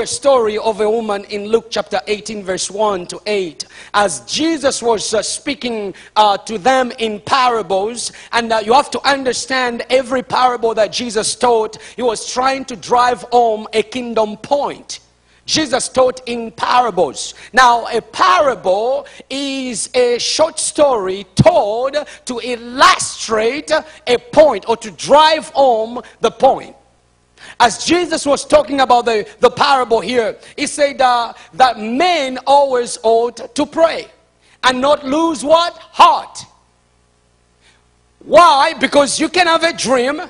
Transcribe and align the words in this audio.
a 0.00 0.06
story 0.06 0.58
of 0.58 0.80
a 0.80 0.90
woman 0.90 1.24
in 1.24 1.46
Luke 1.46 1.66
chapter 1.70 2.00
18, 2.06 2.42
verse 2.42 2.70
1 2.70 3.06
to 3.06 3.20
8. 3.26 3.64
As 3.94 4.20
Jesus 4.20 4.82
was 4.82 5.14
uh, 5.14 5.22
speaking 5.22 5.94
uh, 6.16 6.36
to 6.38 6.58
them 6.58 6.92
in 6.98 7.20
parables, 7.20 8.12
and 8.32 8.52
uh, 8.52 8.60
you 8.64 8.72
have 8.72 8.90
to 8.90 9.08
understand 9.08 9.84
every 9.90 10.22
parable 10.22 10.74
that 10.74 10.92
Jesus 10.92 11.34
taught, 11.34 11.78
he 11.96 12.02
was 12.02 12.32
trying 12.32 12.64
to 12.66 12.76
drive 12.76 13.22
home 13.32 13.66
a 13.72 13.82
kingdom 13.82 14.36
point. 14.36 15.00
Jesus 15.46 15.88
taught 15.88 16.20
in 16.26 16.50
parables. 16.50 17.34
Now, 17.54 17.86
a 17.86 18.02
parable 18.02 19.06
is 19.30 19.88
a 19.94 20.18
short 20.18 20.58
story 20.58 21.26
told 21.34 21.96
to 22.26 22.40
illustrate 22.42 23.70
a 24.06 24.18
point 24.18 24.66
or 24.68 24.76
to 24.76 24.90
drive 24.90 25.48
home 25.48 26.02
the 26.20 26.30
point. 26.30 26.76
As 27.60 27.84
Jesus 27.84 28.24
was 28.24 28.44
talking 28.44 28.80
about 28.80 29.04
the, 29.04 29.28
the 29.40 29.50
parable 29.50 30.00
here, 30.00 30.36
he 30.56 30.66
said 30.66 31.00
uh, 31.00 31.32
that 31.54 31.78
men 31.78 32.38
always 32.46 32.98
ought 33.02 33.54
to 33.54 33.66
pray 33.66 34.06
and 34.62 34.80
not 34.80 35.04
lose 35.04 35.44
what? 35.44 35.76
Heart. 35.76 36.44
Why? 38.20 38.74
Because 38.74 39.18
you 39.18 39.28
can 39.28 39.46
have 39.46 39.64
a 39.64 39.72
dream. 39.72 40.20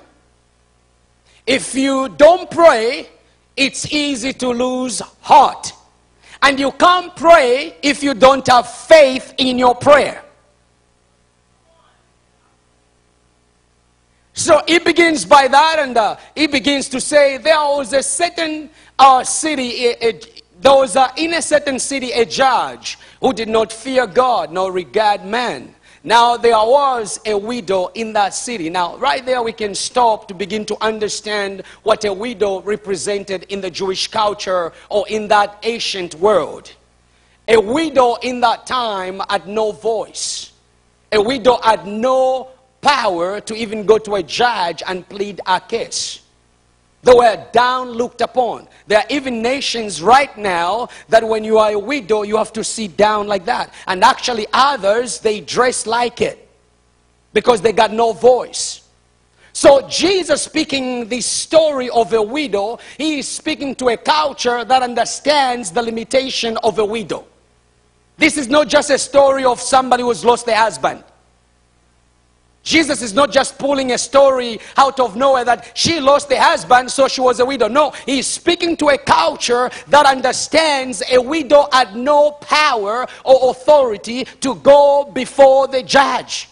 If 1.46 1.74
you 1.74 2.08
don't 2.10 2.50
pray, 2.50 3.08
it's 3.56 3.92
easy 3.92 4.32
to 4.34 4.48
lose 4.48 5.00
heart. 5.20 5.72
And 6.40 6.58
you 6.58 6.70
can't 6.72 7.14
pray 7.16 7.76
if 7.82 8.02
you 8.02 8.14
don't 8.14 8.46
have 8.46 8.70
faith 8.70 9.34
in 9.38 9.58
your 9.58 9.74
prayer. 9.74 10.22
So 14.38 14.62
he 14.68 14.78
begins 14.78 15.24
by 15.24 15.48
that, 15.48 15.80
and 15.80 15.96
uh, 15.96 16.16
he 16.36 16.46
begins 16.46 16.88
to 16.90 17.00
say 17.00 17.38
there 17.38 17.56
was 17.56 17.92
a 17.92 18.04
certain 18.04 18.70
uh, 18.96 19.24
city, 19.24 19.86
a, 19.86 20.10
a, 20.10 20.20
there 20.60 20.74
was 20.74 20.94
uh, 20.94 21.10
in 21.16 21.34
a 21.34 21.42
certain 21.42 21.80
city 21.80 22.12
a 22.12 22.24
judge 22.24 22.98
who 23.20 23.32
did 23.32 23.48
not 23.48 23.72
fear 23.72 24.06
God 24.06 24.52
nor 24.52 24.70
regard 24.70 25.24
man. 25.24 25.74
Now 26.04 26.36
there 26.36 26.52
was 26.52 27.18
a 27.26 27.36
widow 27.36 27.88
in 27.94 28.12
that 28.12 28.32
city. 28.32 28.70
Now, 28.70 28.96
right 28.98 29.26
there, 29.26 29.42
we 29.42 29.52
can 29.52 29.74
stop 29.74 30.28
to 30.28 30.34
begin 30.34 30.64
to 30.66 30.76
understand 30.80 31.64
what 31.82 32.04
a 32.04 32.12
widow 32.12 32.60
represented 32.60 33.42
in 33.48 33.60
the 33.60 33.72
Jewish 33.72 34.06
culture 34.06 34.72
or 34.88 35.04
in 35.08 35.26
that 35.28 35.58
ancient 35.64 36.14
world. 36.14 36.72
A 37.48 37.60
widow 37.60 38.14
in 38.22 38.38
that 38.42 38.68
time 38.68 39.20
had 39.28 39.48
no 39.48 39.72
voice, 39.72 40.52
a 41.10 41.20
widow 41.20 41.60
had 41.60 41.88
no 41.88 42.50
power 42.80 43.40
to 43.40 43.54
even 43.54 43.84
go 43.84 43.98
to 43.98 44.16
a 44.16 44.22
judge 44.22 44.82
and 44.86 45.08
plead 45.08 45.40
a 45.46 45.60
case. 45.60 46.20
They 47.02 47.12
were 47.14 47.46
down 47.52 47.90
looked 47.90 48.20
upon. 48.20 48.66
There 48.86 48.98
are 48.98 49.06
even 49.08 49.40
nations 49.40 50.02
right 50.02 50.36
now 50.36 50.88
that 51.08 51.26
when 51.26 51.44
you 51.44 51.58
are 51.58 51.70
a 51.72 51.78
widow, 51.78 52.22
you 52.22 52.36
have 52.36 52.52
to 52.54 52.64
sit 52.64 52.96
down 52.96 53.28
like 53.28 53.44
that. 53.44 53.72
And 53.86 54.02
actually, 54.02 54.46
others, 54.52 55.20
they 55.20 55.40
dress 55.40 55.86
like 55.86 56.20
it 56.20 56.48
because 57.32 57.60
they 57.60 57.72
got 57.72 57.92
no 57.92 58.12
voice. 58.12 58.82
So, 59.52 59.88
Jesus 59.88 60.42
speaking 60.42 61.08
the 61.08 61.20
story 61.20 61.88
of 61.90 62.12
a 62.12 62.22
widow, 62.22 62.78
he 62.96 63.20
is 63.20 63.28
speaking 63.28 63.74
to 63.76 63.88
a 63.88 63.96
culture 63.96 64.64
that 64.64 64.82
understands 64.82 65.70
the 65.70 65.82
limitation 65.82 66.56
of 66.58 66.78
a 66.78 66.84
widow. 66.84 67.26
This 68.16 68.36
is 68.36 68.48
not 68.48 68.68
just 68.68 68.90
a 68.90 68.98
story 68.98 69.44
of 69.44 69.60
somebody 69.60 70.02
who's 70.02 70.24
lost 70.24 70.46
their 70.46 70.56
husband. 70.56 71.02
Jesus 72.62 73.00
is 73.00 73.14
not 73.14 73.32
just 73.32 73.58
pulling 73.58 73.92
a 73.92 73.98
story 73.98 74.60
out 74.76 75.00
of 75.00 75.16
nowhere 75.16 75.44
that 75.44 75.72
she 75.74 76.00
lost 76.00 76.28
the 76.28 76.38
husband, 76.38 76.90
so 76.90 77.08
she 77.08 77.20
was 77.20 77.40
a 77.40 77.46
widow. 77.46 77.68
No, 77.68 77.92
he's 78.04 78.26
speaking 78.26 78.76
to 78.78 78.88
a 78.88 78.98
culture 78.98 79.70
that 79.88 80.04
understands 80.04 81.02
a 81.10 81.18
widow 81.18 81.68
had 81.72 81.96
no 81.96 82.32
power 82.32 83.06
or 83.24 83.50
authority 83.50 84.24
to 84.40 84.54
go 84.56 85.10
before 85.14 85.68
the 85.68 85.82
judge. 85.82 86.48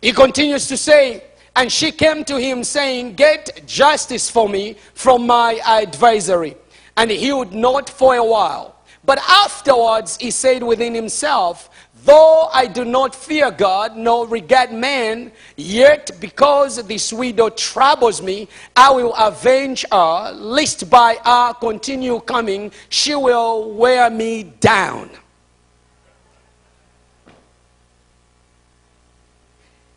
He 0.00 0.12
continues 0.12 0.68
to 0.68 0.76
say, 0.76 1.24
and 1.56 1.72
she 1.72 1.90
came 1.90 2.24
to 2.26 2.38
him 2.38 2.62
saying, 2.62 3.14
Get 3.14 3.66
justice 3.66 4.30
for 4.30 4.48
me 4.48 4.76
from 4.94 5.26
my 5.26 5.60
adversary. 5.64 6.56
And 6.96 7.10
he 7.10 7.32
would 7.32 7.52
not 7.52 7.90
for 7.90 8.14
a 8.14 8.24
while. 8.24 8.75
But 9.06 9.20
afterwards, 9.28 10.16
he 10.16 10.32
said 10.32 10.62
within 10.62 10.94
himself, 10.94 11.70
Though 12.04 12.48
I 12.52 12.66
do 12.66 12.84
not 12.84 13.16
fear 13.16 13.50
God 13.50 13.96
nor 13.96 14.28
regard 14.28 14.72
man, 14.72 15.32
yet 15.56 16.10
because 16.20 16.80
this 16.86 17.12
widow 17.12 17.48
troubles 17.50 18.22
me, 18.22 18.48
I 18.76 18.92
will 18.92 19.12
avenge 19.14 19.84
her, 19.90 20.32
lest 20.32 20.88
by 20.88 21.18
her 21.24 21.54
continue 21.54 22.20
coming, 22.20 22.70
she 22.90 23.16
will 23.16 23.72
wear 23.72 24.08
me 24.08 24.44
down. 24.44 25.10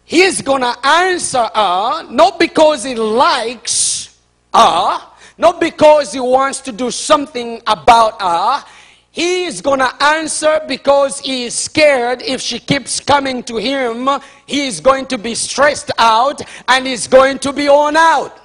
He's 0.03 0.41
gonna 0.41 0.75
answer 0.83 1.47
her 1.53 2.03
not 2.09 2.39
because 2.39 2.83
he 2.83 2.95
likes 2.95 4.17
her, 4.51 4.99
not 5.37 5.59
because 5.59 6.11
he 6.13 6.19
wants 6.19 6.61
to 6.61 6.71
do 6.71 6.89
something 6.89 7.61
about 7.67 8.19
her 8.19 8.65
he 9.11 9.45
is 9.45 9.61
going 9.61 9.79
to 9.79 10.03
answer 10.03 10.61
because 10.67 11.19
he 11.19 11.45
is 11.45 11.55
scared 11.55 12.21
if 12.21 12.41
she 12.41 12.59
keeps 12.59 12.99
coming 12.99 13.43
to 13.43 13.57
him, 13.57 14.07
he 14.45 14.67
is 14.67 14.79
going 14.79 15.07
to 15.07 15.17
be 15.17 15.35
stressed 15.35 15.91
out 15.97 16.41
and 16.67 16.85
he's 16.85 17.07
going 17.07 17.39
to 17.39 17.51
be 17.51 17.67
worn 17.67 17.97
out. 17.97 18.39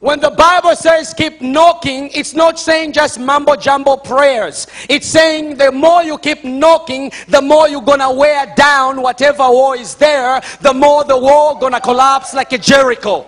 When 0.00 0.18
the 0.18 0.30
Bible 0.30 0.74
says 0.74 1.12
keep 1.12 1.42
knocking, 1.42 2.08
it's 2.14 2.32
not 2.32 2.58
saying 2.58 2.92
just 2.92 3.20
mumbo 3.20 3.54
jumbo 3.54 3.98
prayers. 3.98 4.66
It's 4.88 5.06
saying 5.06 5.56
the 5.56 5.70
more 5.70 6.02
you 6.02 6.16
keep 6.16 6.42
knocking, 6.42 7.12
the 7.28 7.42
more 7.42 7.68
you're 7.68 7.82
gonna 7.82 8.10
wear 8.10 8.50
down 8.56 9.02
whatever 9.02 9.42
wall 9.42 9.74
is 9.74 9.94
there, 9.96 10.40
the 10.62 10.72
more 10.72 11.04
the 11.04 11.18
wall 11.18 11.56
gonna 11.56 11.82
collapse 11.82 12.32
like 12.32 12.50
a 12.54 12.58
Jericho. 12.58 13.26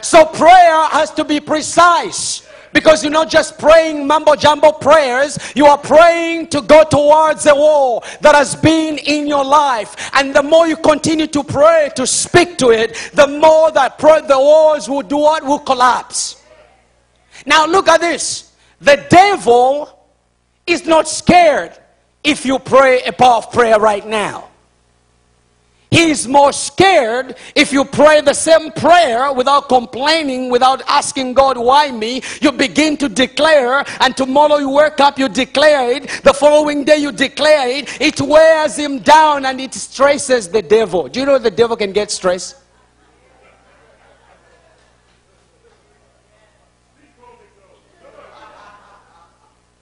So 0.00 0.24
prayer 0.24 0.84
has 0.86 1.10
to 1.10 1.24
be 1.24 1.38
precise. 1.38 2.48
Because 2.72 3.02
you're 3.02 3.12
not 3.12 3.28
just 3.28 3.58
praying 3.58 4.06
mumbo 4.06 4.36
jumbo 4.36 4.72
prayers, 4.72 5.38
you 5.56 5.66
are 5.66 5.78
praying 5.78 6.48
to 6.48 6.60
go 6.60 6.84
towards 6.84 7.44
the 7.44 7.54
wall 7.54 8.04
that 8.20 8.34
has 8.34 8.54
been 8.54 8.98
in 8.98 9.26
your 9.26 9.44
life. 9.44 10.10
And 10.14 10.34
the 10.34 10.42
more 10.42 10.68
you 10.68 10.76
continue 10.76 11.26
to 11.28 11.42
pray, 11.42 11.90
to 11.96 12.06
speak 12.06 12.58
to 12.58 12.70
it, 12.70 13.10
the 13.14 13.26
more 13.26 13.72
that 13.72 13.98
pray, 13.98 14.20
the 14.20 14.38
walls 14.38 14.88
will 14.88 15.02
do 15.02 15.16
what? 15.16 15.44
Will 15.44 15.58
collapse. 15.58 16.42
Now 17.44 17.66
look 17.66 17.88
at 17.88 18.00
this. 18.00 18.52
The 18.80 19.04
devil 19.10 19.88
is 20.66 20.86
not 20.86 21.08
scared 21.08 21.72
if 22.22 22.44
you 22.44 22.58
pray 22.58 23.02
a 23.02 23.12
powerful 23.12 23.52
prayer 23.52 23.80
right 23.80 24.06
now. 24.06 24.49
He's 25.90 26.28
more 26.28 26.52
scared 26.52 27.36
if 27.56 27.72
you 27.72 27.84
pray 27.84 28.20
the 28.20 28.32
same 28.32 28.70
prayer 28.70 29.32
without 29.32 29.68
complaining, 29.68 30.48
without 30.48 30.82
asking 30.86 31.34
God, 31.34 31.58
why 31.58 31.90
me? 31.90 32.22
You 32.40 32.52
begin 32.52 32.96
to 32.98 33.08
declare, 33.08 33.84
and 34.00 34.16
tomorrow 34.16 34.58
you 34.58 34.70
wake 34.70 35.00
up, 35.00 35.18
you 35.18 35.28
declare 35.28 35.90
it. 35.90 36.08
The 36.22 36.32
following 36.32 36.84
day, 36.84 36.98
you 36.98 37.10
declare 37.10 37.68
it. 37.68 38.00
It 38.00 38.20
wears 38.20 38.76
him 38.76 39.00
down 39.00 39.44
and 39.44 39.60
it 39.60 39.74
stresses 39.74 40.48
the 40.48 40.62
devil. 40.62 41.08
Do 41.08 41.18
you 41.18 41.26
know 41.26 41.38
the 41.38 41.50
devil 41.50 41.76
can 41.76 41.90
get 41.90 42.12
stressed? 42.12 42.56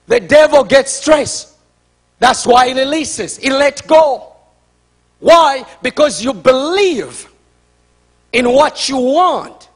The 0.07 0.19
devil 0.19 0.63
gets 0.63 0.91
stressed. 0.91 1.55
That's 2.17 2.47
why 2.47 2.69
he 2.69 2.73
releases, 2.73 3.37
he 3.37 3.51
let 3.51 3.85
go. 3.85 4.28
Why? 5.19 5.65
Because 5.81 6.23
you 6.23 6.33
believe 6.33 7.27
in 8.31 8.51
what 8.51 8.87
you 8.87 8.97
want. 8.97 9.69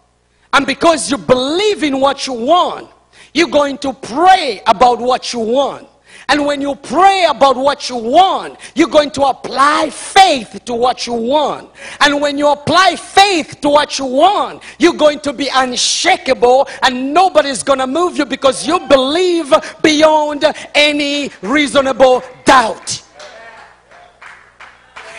And 0.51 0.65
because 0.65 1.09
you 1.09 1.17
believe 1.17 1.83
in 1.83 1.99
what 1.99 2.27
you 2.27 2.33
want, 2.33 2.89
you're 3.33 3.49
going 3.49 3.77
to 3.79 3.93
pray 3.93 4.61
about 4.67 4.99
what 4.99 5.33
you 5.33 5.39
want. 5.39 5.87
And 6.29 6.45
when 6.45 6.61
you 6.61 6.75
pray 6.75 7.25
about 7.29 7.57
what 7.57 7.89
you 7.89 7.97
want, 7.97 8.57
you're 8.75 8.87
going 8.87 9.11
to 9.11 9.23
apply 9.23 9.89
faith 9.89 10.61
to 10.65 10.73
what 10.73 11.05
you 11.05 11.13
want. 11.13 11.69
And 11.99 12.21
when 12.21 12.37
you 12.37 12.47
apply 12.49 12.95
faith 12.95 13.59
to 13.61 13.69
what 13.69 13.99
you 13.99 14.05
want, 14.05 14.63
you're 14.79 14.93
going 14.93 15.19
to 15.21 15.33
be 15.33 15.49
unshakable 15.53 16.69
and 16.81 17.13
nobody's 17.13 17.61
going 17.61 17.79
to 17.79 17.87
move 17.87 18.17
you 18.17 18.25
because 18.25 18.65
you 18.65 18.79
believe 18.87 19.53
beyond 19.81 20.45
any 20.73 21.29
reasonable 21.41 22.23
doubt. 22.45 23.02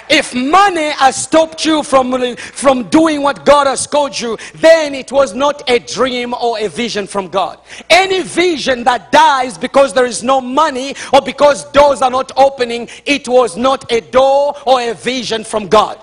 If 0.08 0.34
money 0.34 0.90
has 0.90 1.16
stopped 1.16 1.64
you 1.64 1.82
from, 1.82 2.36
from 2.36 2.88
doing 2.90 3.22
what 3.22 3.44
God 3.44 3.66
has 3.66 3.86
called 3.86 4.18
you, 4.18 4.36
then 4.56 4.94
it 4.94 5.10
was 5.10 5.34
not 5.34 5.68
a 5.68 5.78
dream 5.78 6.34
or 6.34 6.58
a 6.58 6.68
vision 6.68 7.06
from 7.06 7.28
God. 7.28 7.58
Any 7.88 8.22
vision 8.22 8.84
that 8.84 9.10
dies 9.10 9.56
because 9.56 9.94
there 9.94 10.04
is 10.04 10.22
no 10.22 10.40
money 10.40 10.94
or 11.12 11.22
because 11.22 11.70
doors 11.72 12.02
are 12.02 12.10
not 12.10 12.32
opening, 12.36 12.88
it 13.06 13.26
was 13.28 13.56
not 13.56 13.90
a 13.90 14.00
door 14.00 14.54
or 14.66 14.80
a 14.80 14.94
vision 14.94 15.42
from 15.42 15.68
God. 15.68 16.00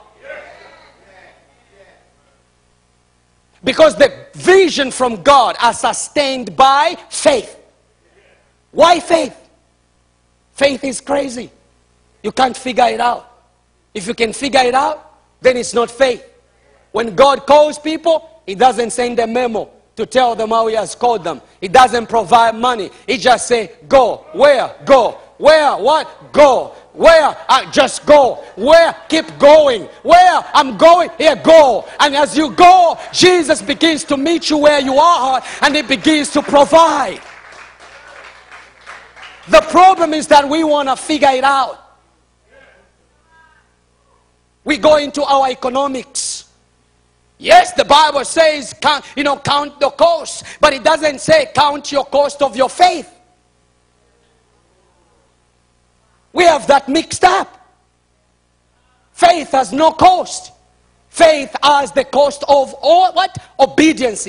Because 3.64 3.96
the 3.96 4.26
vision 4.34 4.90
from 4.90 5.22
God 5.22 5.56
are 5.62 5.74
sustained 5.74 6.56
by 6.56 6.98
faith. 7.10 7.60
Why 8.72 9.00
faith? 9.00 9.38
Faith 10.54 10.84
is 10.84 11.02
crazy. 11.02 11.52
You 12.24 12.32
can't 12.32 12.58
figure 12.58 12.86
it 12.86 13.00
out. 13.00 13.31
If 13.94 14.08
you 14.08 14.14
can 14.14 14.34
figure 14.34 14.62
it 14.62 14.74
out, 14.74 15.20
then 15.42 15.58
it's 15.58 15.74
not 15.74 15.92
faith. 15.92 16.24
When 16.92 17.16
God 17.16 17.46
calls 17.46 17.80
people, 17.80 18.42
He 18.46 18.56
doesn't 18.56 18.92
send 18.92 19.20
a 19.20 19.28
memo 19.28 19.70
to 19.96 20.06
tell 20.06 20.36
them 20.36 20.50
how 20.50 20.68
He 20.68 20.76
has 20.76 20.96
called 20.96 21.24
them. 21.24 21.42
He 21.60 21.68
doesn't 21.68 22.08
provide 22.08 22.56
money. 22.56 22.90
He 23.08 23.18
just 23.18 23.48
say, 23.48 23.72
"Go 23.88 24.26
where? 24.34 24.76
Go 24.86 25.18
where? 25.38 25.76
What? 25.76 26.32
Go 26.32 26.74
where? 26.94 27.36
I 27.50 27.70
just 27.72 28.06
go 28.06 28.44
where? 28.56 28.96
Keep 29.10 29.40
going 29.40 29.84
where? 30.04 30.46
I'm 30.54 30.78
going 30.78 31.10
here. 31.18 31.36
Go 31.36 31.88
and 32.00 32.16
as 32.16 32.38
you 32.38 32.52
go, 32.52 32.98
Jesus 33.12 33.62
begins 33.62 34.04
to 34.06 34.18
meet 34.18 34.50
you 34.50 34.58
where 34.58 34.80
you 34.80 34.96
are, 34.96 35.42
and 35.62 35.76
He 35.76 35.82
begins 35.82 36.30
to 36.32 36.42
provide. 36.42 37.22
The 39.50 39.62
problem 39.62 40.14
is 40.14 40.28
that 40.28 40.48
we 40.48 40.64
want 40.64 40.88
to 40.90 40.96
figure 40.96 41.32
it 41.32 41.44
out. 41.44 41.81
We 44.64 44.78
go 44.78 44.98
into 44.98 45.24
our 45.24 45.50
economics. 45.50 46.46
Yes, 47.38 47.74
the 47.74 47.86
Bible 47.86 48.24
says, 48.24 48.74
count, 48.80 49.04
you 49.16 49.24
know, 49.24 49.38
count 49.38 49.80
the 49.80 49.90
cost, 49.90 50.46
but 50.60 50.74
it 50.74 50.84
doesn't 50.84 51.20
say 51.22 51.50
count 51.56 51.92
your 51.92 52.06
cost 52.06 52.42
of 52.44 52.56
your 52.56 52.70
faith. 52.70 53.12
We 56.34 56.44
have 56.44 56.68
that 56.68 56.88
mixed 56.88 57.24
up. 57.24 57.58
Faith 59.12 59.52
has 59.52 59.74
no 59.74 59.92
cost. 59.92 60.54
Faith 61.10 61.56
has 61.62 61.92
the 61.92 62.06
cost 62.06 62.44
of 62.48 62.74
all 62.82 63.12
what? 63.14 63.36
Obedience. 63.60 64.28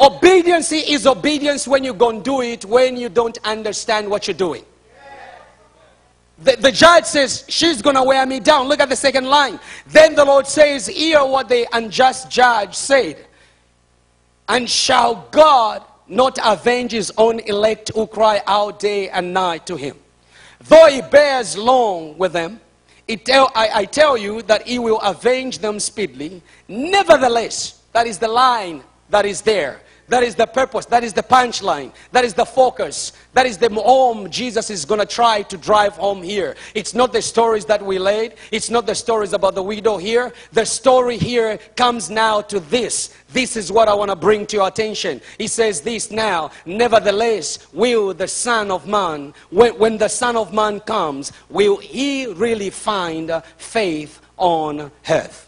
Obedience 0.00 0.72
is 0.72 1.06
obedience 1.06 1.68
when 1.68 1.84
you 1.84 1.94
go 1.94 2.10
and 2.10 2.24
do 2.24 2.40
it 2.40 2.64
when 2.64 2.96
you 2.96 3.08
don't 3.08 3.38
understand 3.44 4.10
what 4.10 4.26
you're 4.26 4.34
doing. 4.34 4.64
The, 6.38 6.56
the 6.56 6.72
judge 6.72 7.04
says, 7.04 7.44
She's 7.48 7.80
going 7.80 7.96
to 7.96 8.02
wear 8.02 8.26
me 8.26 8.40
down. 8.40 8.68
Look 8.68 8.80
at 8.80 8.88
the 8.88 8.96
second 8.96 9.26
line. 9.26 9.60
Then 9.86 10.14
the 10.14 10.24
Lord 10.24 10.46
says, 10.46 10.86
Hear 10.86 11.24
what 11.24 11.48
the 11.48 11.66
unjust 11.72 12.30
judge 12.30 12.74
said. 12.74 13.26
And 14.48 14.68
shall 14.68 15.26
God 15.30 15.82
not 16.06 16.38
avenge 16.44 16.92
his 16.92 17.12
own 17.16 17.40
elect 17.40 17.90
who 17.94 18.06
cry 18.06 18.42
out 18.46 18.78
day 18.78 19.08
and 19.08 19.32
night 19.32 19.66
to 19.66 19.76
him? 19.76 19.96
Though 20.60 20.86
he 20.86 21.02
bears 21.02 21.56
long 21.56 22.18
with 22.18 22.32
them, 22.32 22.60
tell, 23.24 23.52
I, 23.54 23.70
I 23.74 23.84
tell 23.84 24.16
you 24.16 24.42
that 24.42 24.66
he 24.66 24.78
will 24.78 25.00
avenge 25.00 25.58
them 25.58 25.78
speedily. 25.78 26.42
Nevertheless, 26.68 27.82
that 27.92 28.06
is 28.06 28.18
the 28.18 28.28
line 28.28 28.82
that 29.10 29.24
is 29.26 29.42
there. 29.42 29.80
That 30.08 30.22
is 30.22 30.34
the 30.34 30.46
purpose. 30.46 30.86
That 30.86 31.02
is 31.02 31.12
the 31.12 31.22
punchline. 31.22 31.92
That 32.12 32.24
is 32.24 32.34
the 32.34 32.44
focus. 32.44 33.12
That 33.32 33.46
is 33.46 33.58
the 33.58 33.70
home 33.70 34.30
Jesus 34.30 34.70
is 34.70 34.84
going 34.84 35.00
to 35.00 35.06
try 35.06 35.42
to 35.42 35.56
drive 35.56 35.94
home 35.94 36.22
here. 36.22 36.56
It's 36.74 36.94
not 36.94 37.12
the 37.12 37.22
stories 37.22 37.64
that 37.66 37.84
we 37.84 37.98
laid. 37.98 38.34
It's 38.50 38.70
not 38.70 38.86
the 38.86 38.94
stories 38.94 39.32
about 39.32 39.54
the 39.54 39.62
widow 39.62 39.96
here. 39.96 40.32
The 40.52 40.66
story 40.66 41.16
here 41.16 41.58
comes 41.76 42.10
now 42.10 42.42
to 42.42 42.60
this. 42.60 43.14
This 43.32 43.56
is 43.56 43.72
what 43.72 43.88
I 43.88 43.94
want 43.94 44.10
to 44.10 44.16
bring 44.16 44.46
to 44.46 44.56
your 44.56 44.68
attention. 44.68 45.20
He 45.38 45.48
says 45.48 45.80
this 45.80 46.10
now. 46.10 46.50
Nevertheless, 46.66 47.72
will 47.72 48.14
the 48.14 48.28
Son 48.28 48.70
of 48.70 48.86
Man, 48.86 49.32
when, 49.50 49.78
when 49.78 49.98
the 49.98 50.08
Son 50.08 50.36
of 50.36 50.52
Man 50.52 50.80
comes, 50.80 51.32
will 51.48 51.78
he 51.78 52.26
really 52.26 52.70
find 52.70 53.42
faith 53.56 54.20
on 54.36 54.92
earth? 55.08 55.43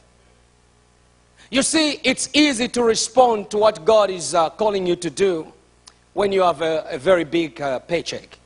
You 1.57 1.63
see, 1.63 1.99
it's 2.05 2.29
easy 2.35 2.69
to 2.69 2.83
respond 2.83 3.49
to 3.49 3.57
what 3.57 3.83
God 3.83 4.11
is 4.11 4.35
uh, 4.35 4.51
calling 4.51 4.87
you 4.87 4.95
to 4.97 5.09
do 5.09 5.51
when 6.13 6.31
you 6.31 6.43
have 6.43 6.61
a, 6.61 6.85
a 6.91 6.99
very 6.99 7.25
big 7.25 7.59
uh, 7.63 7.79
paycheck. 7.79 8.39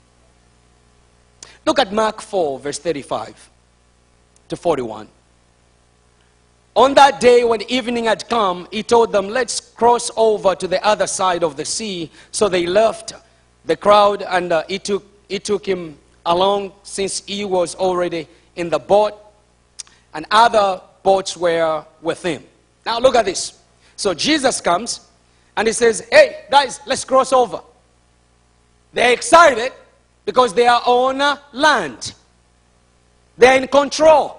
Look 1.67 1.81
at 1.81 1.93
Mark 1.93 2.21
4, 2.21 2.61
verse 2.61 2.79
35 2.79 3.51
to 4.49 4.57
41. 4.57 5.09
On 6.77 6.95
that 6.95 7.19
day, 7.19 7.43
when 7.43 7.63
evening 7.63 8.05
had 8.05 8.29
come, 8.29 8.69
he 8.71 8.85
told 8.85 9.11
them, 9.11 9.29
Let's 9.29 9.59
cross 9.59 10.13
over 10.17 10.55
to 10.55 10.69
the 10.69 10.81
other 10.87 11.09
side 11.09 11.43
of 11.43 11.57
the 11.57 11.65
sea. 11.65 12.13
So 12.31 12.49
they 12.49 12.65
left 12.65 13.15
the 13.65 13.75
crowd, 13.75 14.23
and 14.23 14.53
uh, 14.53 14.63
he, 14.69 14.79
took, 14.79 15.05
he 15.29 15.41
took 15.41 15.67
him 15.67 15.99
along 16.25 16.75
since 16.85 17.25
he 17.27 17.45
was 17.45 17.75
already 17.75 18.29
in 18.55 18.71
the 18.71 18.79
boat, 18.79 19.19
and 20.15 20.27
other 20.31 20.81
boats 21.03 21.37
were 21.37 21.85
with 22.03 22.23
him. 22.23 22.45
Now 22.85 22.99
look 22.99 23.15
at 23.15 23.25
this. 23.25 23.59
So 23.97 24.15
Jesus 24.15 24.61
comes 24.61 25.07
and 25.57 25.69
he 25.69 25.73
says, 25.73 26.07
Hey, 26.11 26.45
guys, 26.51 26.81
let's 26.87 27.05
cross 27.05 27.33
over. 27.33 27.61
They're 28.93 29.13
excited 29.13 29.73
because 30.25 30.55
they 30.55 30.67
are 30.67 30.83
on 30.85 31.39
land, 31.53 32.15
they're 33.37 33.61
in 33.61 33.69
control. 33.69 34.37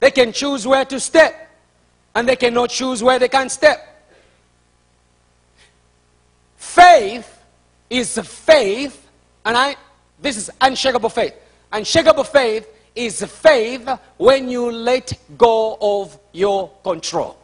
They 0.00 0.12
can 0.12 0.32
choose 0.32 0.66
where 0.66 0.84
to 0.84 1.00
step, 1.00 1.50
and 2.14 2.28
they 2.28 2.36
cannot 2.36 2.70
choose 2.70 3.02
where 3.02 3.18
they 3.18 3.28
can 3.28 3.48
step. 3.48 3.84
Faith 6.56 7.42
is 7.90 8.16
faith, 8.18 9.08
and 9.44 9.56
I 9.56 9.76
this 10.20 10.36
is 10.36 10.50
unshakable 10.60 11.08
faith. 11.08 11.34
Unshakable 11.72 12.24
faith 12.24 12.68
is 12.94 13.22
faith 13.24 13.88
when 14.16 14.48
you 14.48 14.70
let 14.70 15.12
go 15.36 15.78
of 15.80 16.18
your 16.32 16.70
control. 16.82 17.36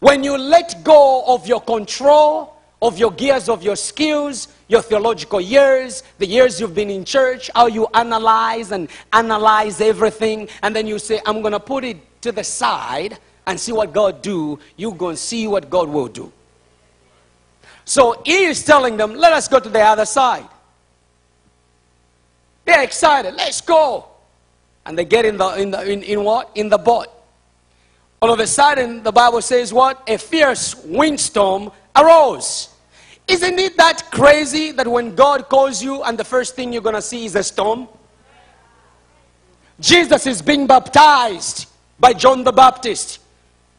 When 0.00 0.24
you 0.24 0.36
let 0.36 0.82
go 0.82 1.24
of 1.26 1.46
your 1.46 1.60
control, 1.60 2.56
of 2.82 2.98
your 2.98 3.12
gears, 3.12 3.48
of 3.48 3.62
your 3.62 3.76
skills, 3.76 4.48
your 4.66 4.82
theological 4.82 5.40
years, 5.40 6.02
the 6.18 6.26
years 6.26 6.60
you've 6.60 6.74
been 6.74 6.90
in 6.90 7.04
church, 7.04 7.48
how 7.54 7.68
you 7.68 7.86
analyze 7.94 8.72
and 8.72 8.88
analyze 9.12 9.80
everything, 9.80 10.48
and 10.62 10.74
then 10.74 10.88
you 10.88 10.98
say, 10.98 11.20
I'm 11.24 11.40
going 11.40 11.52
to 11.52 11.60
put 11.60 11.84
it 11.84 11.98
to 12.22 12.32
the 12.32 12.42
side 12.42 13.18
and 13.46 13.58
see 13.58 13.72
what 13.72 13.92
God 13.92 14.22
do, 14.22 14.58
you're 14.76 14.94
going 14.94 15.14
to 15.14 15.22
see 15.22 15.46
what 15.46 15.70
God 15.70 15.88
will 15.88 16.08
do. 16.08 16.32
So 17.84 18.20
he 18.24 18.44
is 18.44 18.64
telling 18.64 18.96
them, 18.96 19.14
let 19.14 19.32
us 19.32 19.48
go 19.48 19.60
to 19.60 19.68
the 19.68 19.80
other 19.80 20.04
side. 20.04 20.46
They're 22.72 22.84
excited. 22.84 23.34
Let's 23.34 23.60
go. 23.60 24.06
And 24.86 24.96
they 24.96 25.04
get 25.04 25.26
in 25.26 25.36
the 25.36 25.48
in 25.60 25.70
the 25.70 25.92
in, 25.92 26.02
in 26.02 26.24
what? 26.24 26.50
In 26.54 26.70
the 26.70 26.78
boat. 26.78 27.08
All 28.22 28.32
of 28.32 28.40
a 28.40 28.46
sudden, 28.46 29.02
the 29.02 29.12
Bible 29.12 29.42
says 29.42 29.74
what? 29.74 30.02
A 30.08 30.16
fierce 30.16 30.74
windstorm 30.86 31.70
arose. 31.94 32.70
Isn't 33.28 33.58
it 33.58 33.76
that 33.76 34.10
crazy 34.10 34.72
that 34.72 34.88
when 34.88 35.14
God 35.14 35.50
calls 35.50 35.82
you 35.82 36.02
and 36.02 36.18
the 36.18 36.24
first 36.24 36.56
thing 36.56 36.72
you're 36.72 36.80
going 36.80 36.94
to 36.94 37.02
see 37.02 37.26
is 37.26 37.36
a 37.36 37.42
storm? 37.42 37.88
Jesus 39.78 40.26
is 40.26 40.40
being 40.40 40.66
baptized 40.66 41.68
by 42.00 42.14
John 42.14 42.42
the 42.42 42.52
Baptist. 42.52 43.18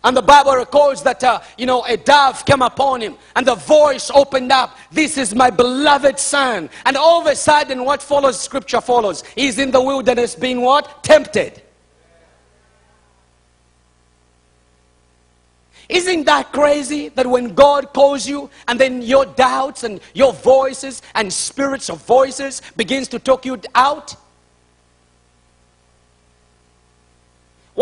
And 0.03 0.17
the 0.17 0.21
Bible 0.21 0.55
records 0.55 1.01
that, 1.03 1.23
uh, 1.23 1.39
you 1.57 1.65
know, 1.65 1.83
a 1.85 1.95
dove 1.95 2.45
came 2.45 2.61
upon 2.61 2.99
him 3.01 3.15
and 3.37 3.47
the 3.47 3.55
voice 3.55 4.11
opened 4.13 4.51
up. 4.51 4.77
This 4.91 5.17
is 5.17 5.33
my 5.33 5.49
beloved 5.49 6.19
son. 6.19 6.69
And 6.85 6.97
all 6.97 7.21
of 7.21 7.27
a 7.27 7.35
sudden, 7.35 7.85
what 7.85 8.03
follows, 8.03 8.39
scripture 8.39 8.81
follows. 8.81 9.23
He's 9.35 9.59
in 9.59 9.71
the 9.71 9.81
wilderness 9.81 10.35
being 10.35 10.61
what? 10.61 11.03
Tempted. 11.03 11.61
Isn't 15.87 16.25
that 16.25 16.51
crazy 16.51 17.09
that 17.09 17.27
when 17.27 17.53
God 17.53 17.93
calls 17.93 18.27
you 18.27 18.49
and 18.67 18.79
then 18.79 19.01
your 19.01 19.25
doubts 19.25 19.83
and 19.83 20.01
your 20.13 20.33
voices 20.33 21.01
and 21.15 21.31
spirits 21.31 21.89
of 21.89 22.05
voices 22.05 22.61
begins 22.75 23.07
to 23.09 23.19
talk 23.19 23.45
you 23.45 23.59
out? 23.75 24.15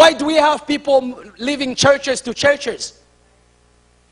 Why 0.02 0.14
do 0.14 0.26
we 0.26 0.34
have 0.34 0.66
people 0.66 1.22
leaving 1.38 1.76
churches 1.76 2.22
to 2.22 2.34
churches? 2.34 3.00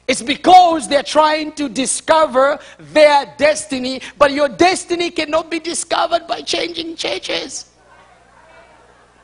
It's 0.07 0.21
because 0.21 0.87
they're 0.87 1.01
trying 1.01 1.53
to 1.53 1.67
discover 1.67 2.59
their 2.77 3.33
destiny, 3.39 4.03
but 4.15 4.31
your 4.31 4.49
destiny 4.49 5.09
cannot 5.09 5.49
be 5.49 5.59
discovered 5.59 6.27
by 6.27 6.41
changing 6.41 6.95
churches. 6.95 7.71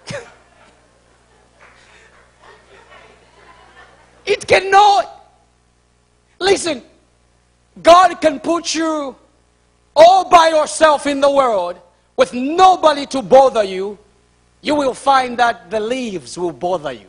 it 4.25 4.47
cannot. 4.47 5.23
Listen, 6.39 6.81
God 7.83 8.19
can 8.21 8.39
put 8.39 8.73
you 8.73 9.15
all 9.95 10.27
by 10.31 10.47
yourself 10.47 11.05
in 11.05 11.21
the 11.21 11.29
world 11.29 11.79
with 12.17 12.33
nobody 12.33 13.05
to 13.05 13.21
bother 13.21 13.63
you 13.63 13.99
you 14.65 14.73
will 14.73 14.95
find 14.95 15.37
that 15.37 15.69
the 15.69 15.79
leaves 15.79 16.39
will 16.39 16.51
bother 16.51 16.91
you. 16.91 17.05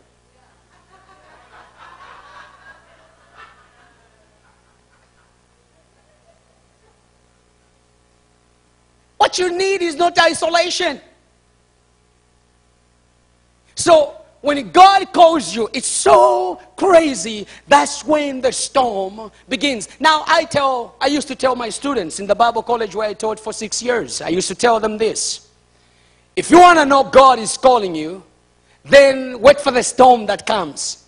What 9.17 9.39
you 9.39 9.57
need 9.57 9.81
is 9.81 9.97
not 9.97 10.19
isolation. 10.19 11.01
So 13.75 14.21
when 14.43 14.71
God 14.71 15.11
calls 15.15 15.57
you, 15.57 15.71
it's 15.73 15.87
so 15.87 16.61
crazy. 16.77 17.47
That's 17.69 18.05
when 18.05 18.43
the 18.43 18.53
storm 18.53 19.33
begins. 19.49 19.89
Now, 19.99 20.25
I 20.27 20.45
tell, 20.45 20.95
I 21.01 21.07
used 21.07 21.29
to 21.29 21.35
tell 21.35 21.57
my 21.57 21.71
students 21.71 22.21
in 22.21 22.27
the 22.27 22.35
Bible 22.35 22.63
college 22.63 22.95
where 22.95 23.09
I 23.09 23.15
taught 23.15 23.41
for 23.41 23.55
six 23.55 23.81
years, 23.81 24.21
I 24.21 24.29
used 24.29 24.49
to 24.49 24.55
tell 24.55 24.79
them 24.79 24.99
this. 24.99 25.46
If 26.37 26.51
you 26.51 26.61
want 26.61 26.79
to 26.79 26.85
know 26.85 27.03
God 27.03 27.39
is 27.39 27.57
calling 27.57 27.95
you, 27.95 28.23
then 28.85 29.41
wait 29.41 29.59
for 29.59 29.73
the 29.73 29.83
storm 29.83 30.27
that 30.27 30.47
comes. 30.47 31.03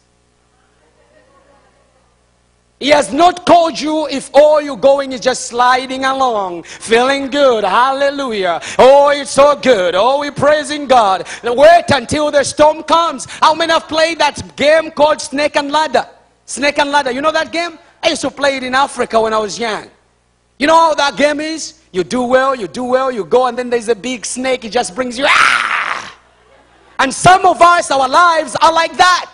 He 2.80 2.90
has 2.90 3.12
not 3.12 3.44
called 3.44 3.78
you 3.78 4.06
if 4.08 4.30
all 4.32 4.60
you're 4.60 4.76
going 4.76 5.12
is 5.12 5.20
just 5.20 5.46
sliding 5.46 6.04
along, 6.04 6.62
feeling 6.62 7.28
good. 7.28 7.64
Hallelujah. 7.64 8.60
Oh, 8.78 9.08
it's 9.08 9.32
so 9.32 9.56
good. 9.56 9.96
Oh, 9.96 10.20
we're 10.20 10.32
praising 10.32 10.86
God. 10.86 11.26
Wait 11.42 11.84
until 11.90 12.30
the 12.30 12.44
storm 12.44 12.84
comes. 12.84 13.26
How 13.26 13.52
many 13.52 13.72
have 13.72 13.88
played 13.88 14.20
that 14.20 14.56
game 14.56 14.92
called 14.92 15.20
Snake 15.20 15.56
and 15.56 15.72
Ladder? 15.72 16.06
Snake 16.46 16.78
and 16.78 16.90
Ladder. 16.90 17.10
You 17.10 17.20
know 17.20 17.32
that 17.32 17.52
game? 17.52 17.78
I 18.00 18.10
used 18.10 18.22
to 18.22 18.30
play 18.30 18.56
it 18.56 18.62
in 18.62 18.74
Africa 18.74 19.20
when 19.20 19.34
I 19.34 19.38
was 19.38 19.58
young. 19.58 19.90
You 20.58 20.68
know 20.68 20.76
how 20.76 20.94
that 20.94 21.16
game 21.16 21.40
is? 21.40 21.77
You 21.92 22.04
do 22.04 22.22
well, 22.22 22.54
you 22.54 22.68
do 22.68 22.84
well, 22.84 23.10
you 23.10 23.24
go, 23.24 23.46
and 23.46 23.56
then 23.56 23.70
there's 23.70 23.88
a 23.88 23.94
big 23.94 24.26
snake. 24.26 24.64
It 24.64 24.72
just 24.72 24.94
brings 24.94 25.18
you. 25.18 25.24
Ah! 25.28 26.18
And 26.98 27.12
some 27.12 27.46
of 27.46 27.62
us, 27.62 27.90
our 27.90 28.08
lives 28.08 28.56
are 28.60 28.72
like 28.72 28.96
that. 28.96 29.30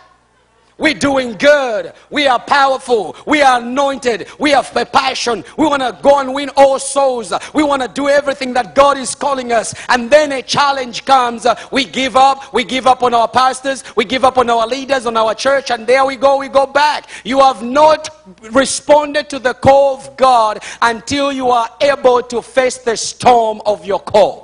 We're 0.76 0.94
doing 0.94 1.32
good. 1.34 1.92
We 2.10 2.26
are 2.26 2.40
powerful. 2.40 3.16
We 3.26 3.42
are 3.42 3.60
anointed. 3.60 4.28
We 4.40 4.50
have 4.50 4.76
a 4.76 4.84
passion. 4.84 5.44
We 5.56 5.66
want 5.66 5.82
to 5.82 5.96
go 6.02 6.18
and 6.18 6.34
win 6.34 6.50
all 6.56 6.78
souls. 6.80 7.32
We 7.52 7.62
want 7.62 7.82
to 7.82 7.88
do 7.88 8.08
everything 8.08 8.52
that 8.54 8.74
God 8.74 8.98
is 8.98 9.14
calling 9.14 9.52
us. 9.52 9.74
And 9.88 10.10
then 10.10 10.32
a 10.32 10.42
challenge 10.42 11.04
comes. 11.04 11.46
We 11.70 11.84
give 11.84 12.16
up. 12.16 12.52
We 12.52 12.64
give 12.64 12.86
up 12.88 13.04
on 13.04 13.14
our 13.14 13.28
pastors. 13.28 13.84
We 13.94 14.04
give 14.04 14.24
up 14.24 14.36
on 14.36 14.50
our 14.50 14.66
leaders, 14.66 15.06
on 15.06 15.16
our 15.16 15.34
church. 15.34 15.70
And 15.70 15.86
there 15.86 16.04
we 16.04 16.16
go. 16.16 16.38
We 16.38 16.48
go 16.48 16.66
back. 16.66 17.08
You 17.24 17.38
have 17.40 17.62
not 17.62 18.08
responded 18.50 19.30
to 19.30 19.38
the 19.38 19.54
call 19.54 19.96
of 19.96 20.16
God 20.16 20.62
until 20.82 21.32
you 21.32 21.50
are 21.50 21.68
able 21.80 22.22
to 22.22 22.42
face 22.42 22.78
the 22.78 22.96
storm 22.96 23.62
of 23.64 23.84
your 23.86 24.00
call. 24.00 24.43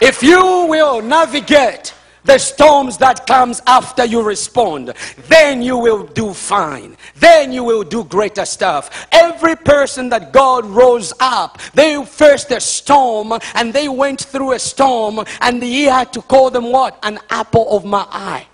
If 0.00 0.22
you 0.22 0.66
will 0.68 1.00
navigate 1.00 1.94
the 2.26 2.38
storms 2.38 2.98
that 2.98 3.26
comes 3.26 3.62
after 3.66 4.04
you 4.04 4.22
respond, 4.22 4.92
then 5.28 5.62
you 5.62 5.78
will 5.78 6.04
do 6.04 6.34
fine. 6.34 6.96
Then 7.14 7.52
you 7.52 7.64
will 7.64 7.84
do 7.84 8.04
greater 8.04 8.44
stuff. 8.44 9.06
Every 9.12 9.56
person 9.56 10.08
that 10.10 10.32
God 10.32 10.66
rose 10.66 11.12
up, 11.20 11.58
they 11.72 12.04
faced 12.04 12.50
a 12.50 12.60
storm 12.60 13.32
and 13.54 13.72
they 13.72 13.88
went 13.88 14.20
through 14.20 14.52
a 14.52 14.58
storm 14.58 15.20
and 15.40 15.62
he 15.62 15.84
had 15.84 16.12
to 16.12 16.22
call 16.22 16.50
them 16.50 16.72
what? 16.72 16.98
An 17.02 17.18
apple 17.30 17.74
of 17.74 17.84
my 17.84 18.06
eye. 18.10 18.46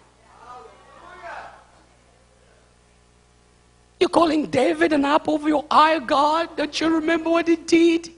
You're 3.98 4.10
calling 4.10 4.46
David 4.46 4.92
an 4.92 5.04
apple 5.04 5.36
of 5.36 5.44
your 5.44 5.64
eye, 5.70 5.98
God? 6.00 6.56
Don't 6.56 6.78
you 6.80 6.94
remember 6.94 7.30
what 7.30 7.48
he 7.48 7.56
did? 7.56 8.10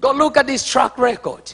Go 0.00 0.12
look 0.12 0.36
at 0.36 0.46
this 0.46 0.66
track 0.66 0.96
record 0.98 1.52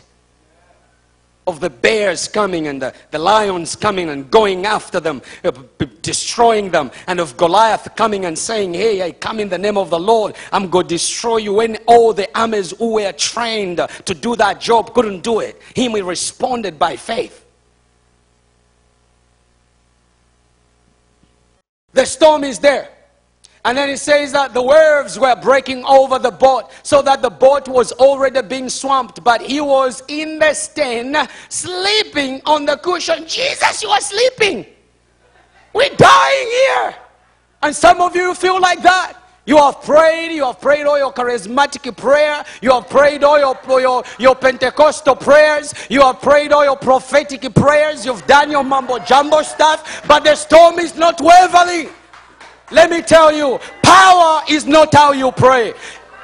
of 1.47 1.61
the 1.61 1.69
bears 1.69 2.27
coming 2.27 2.69
and 2.69 2.81
the, 2.81 2.95
the 3.11 3.19
lions 3.19 3.77
coming 3.77 4.09
and 4.09 4.31
going 4.31 4.65
after 4.65 4.99
them, 4.99 5.21
uh, 5.45 5.53
destroying 6.01 6.71
them, 6.71 6.91
and 7.07 7.21
of 7.21 7.37
Goliath 7.37 7.95
coming 7.97 8.25
and 8.25 8.39
saying, 8.39 8.75
Hey, 8.75 9.03
I 9.03 9.13
come 9.13 9.41
in 9.41 9.49
the 9.49 9.59
name 9.59 9.77
of 9.77 9.91
the 9.91 9.99
Lord, 9.99 10.37
I'm 10.53 10.71
going 10.71 10.87
to 10.87 10.95
destroy 10.95 11.39
you. 11.39 11.55
When 11.55 11.77
all 11.87 12.13
the 12.13 12.29
armies 12.39 12.73
who 12.73 12.95
were 12.95 13.13
trained 13.13 13.87
to 14.05 14.15
do 14.15 14.37
that 14.37 14.61
job 14.61 14.95
couldn't 14.95 15.23
do 15.23 15.41
it, 15.41 15.61
him 15.75 15.93
he 15.95 16.03
responded 16.03 16.79
by 16.79 16.97
faith. 16.97 17.45
The 21.93 22.07
storm 22.07 22.45
is 22.45 22.59
there. 22.59 22.94
And 23.65 23.79
then 23.79 23.89
it 23.89 23.99
says 23.99 24.33
that 24.33 24.53
the 24.53 24.63
waves 24.63 25.19
were 25.19 25.35
breaking 25.37 25.85
over 25.87 26.19
the 26.19 26.31
boat 26.31 26.71
so 26.83 27.01
that 27.01 27.23
the 27.23 27.31
boat 27.31 27.67
was 27.67 27.93
already 27.93 28.43
being 28.43 28.69
swamped. 28.69 29.25
But 29.25 29.41
he 29.41 29.61
was 29.61 30.03
in 30.09 30.39
the 30.39 30.53
stand 30.53 31.17
sleeping 31.49 32.43
on 32.45 32.67
the 32.67 32.77
cushion. 32.77 33.27
Jesus, 33.27 33.83
you 33.83 33.89
are 33.89 34.01
sleeping. 34.03 34.67
We're 35.73 35.97
dying 35.97 36.49
here. 36.49 36.95
And 37.63 37.75
some 37.75 38.03
of 38.03 38.15
you 38.15 38.35
feel 38.35 38.61
like 38.61 38.83
that. 38.83 39.15
You 39.47 39.59
have 39.59 39.83
prayed, 39.83 40.35
you 40.35 40.45
have 40.45 40.59
prayed 40.59 40.87
all 40.87 40.97
your 40.97 41.13
charismatic 41.13 41.95
prayer, 41.99 42.43
you 42.63 42.71
have 42.71 42.89
prayed 42.89 43.23
all 43.23 43.39
your, 43.39 43.59
your, 43.79 44.03
your 44.19 44.35
Pentecostal 44.35 45.15
prayers, 45.17 45.75
you 45.91 46.01
have 46.01 46.23
prayed 46.23 46.51
all 46.51 46.65
your 46.65 46.79
prophetic 46.79 47.55
prayers, 47.55 48.07
you've 48.07 48.27
done 48.27 48.51
your 48.51 48.65
mumbo 48.65 48.99
jumbo 49.01 49.43
stuff, 49.43 50.03
but 50.09 50.25
the 50.25 50.35
storm 50.35 50.79
is 50.79 50.97
not 50.97 51.21
wavering. 51.21 51.91
Let 52.75 52.91
me 52.91 53.03
tell 53.03 53.33
you, 53.33 53.61
power 53.83 54.43
is 54.49 54.67
not 54.67 54.93
how 54.93 55.13
you 55.13 55.31
pray. 55.31 55.75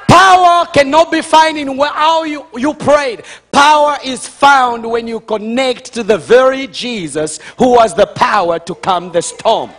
Power 0.09 0.67
cannot 0.67 1.13
be 1.13 1.23
found 1.23 1.57
in 1.57 1.79
how 1.79 2.25
you, 2.25 2.45
you 2.57 2.75
prayed. 2.75 3.23
Power 3.53 3.97
is 4.05 4.27
found 4.27 4.91
when 4.91 5.07
you 5.07 5.21
connect 5.21 5.95
to 5.95 6.03
the 6.03 6.19
very 6.19 6.67
Jesus 6.67 7.39
who 7.57 7.79
has 7.79 7.95
the 7.95 8.07
power 8.07 8.59
to 8.59 8.75
calm 8.75 9.13
the 9.13 9.23
storm. 9.23 9.71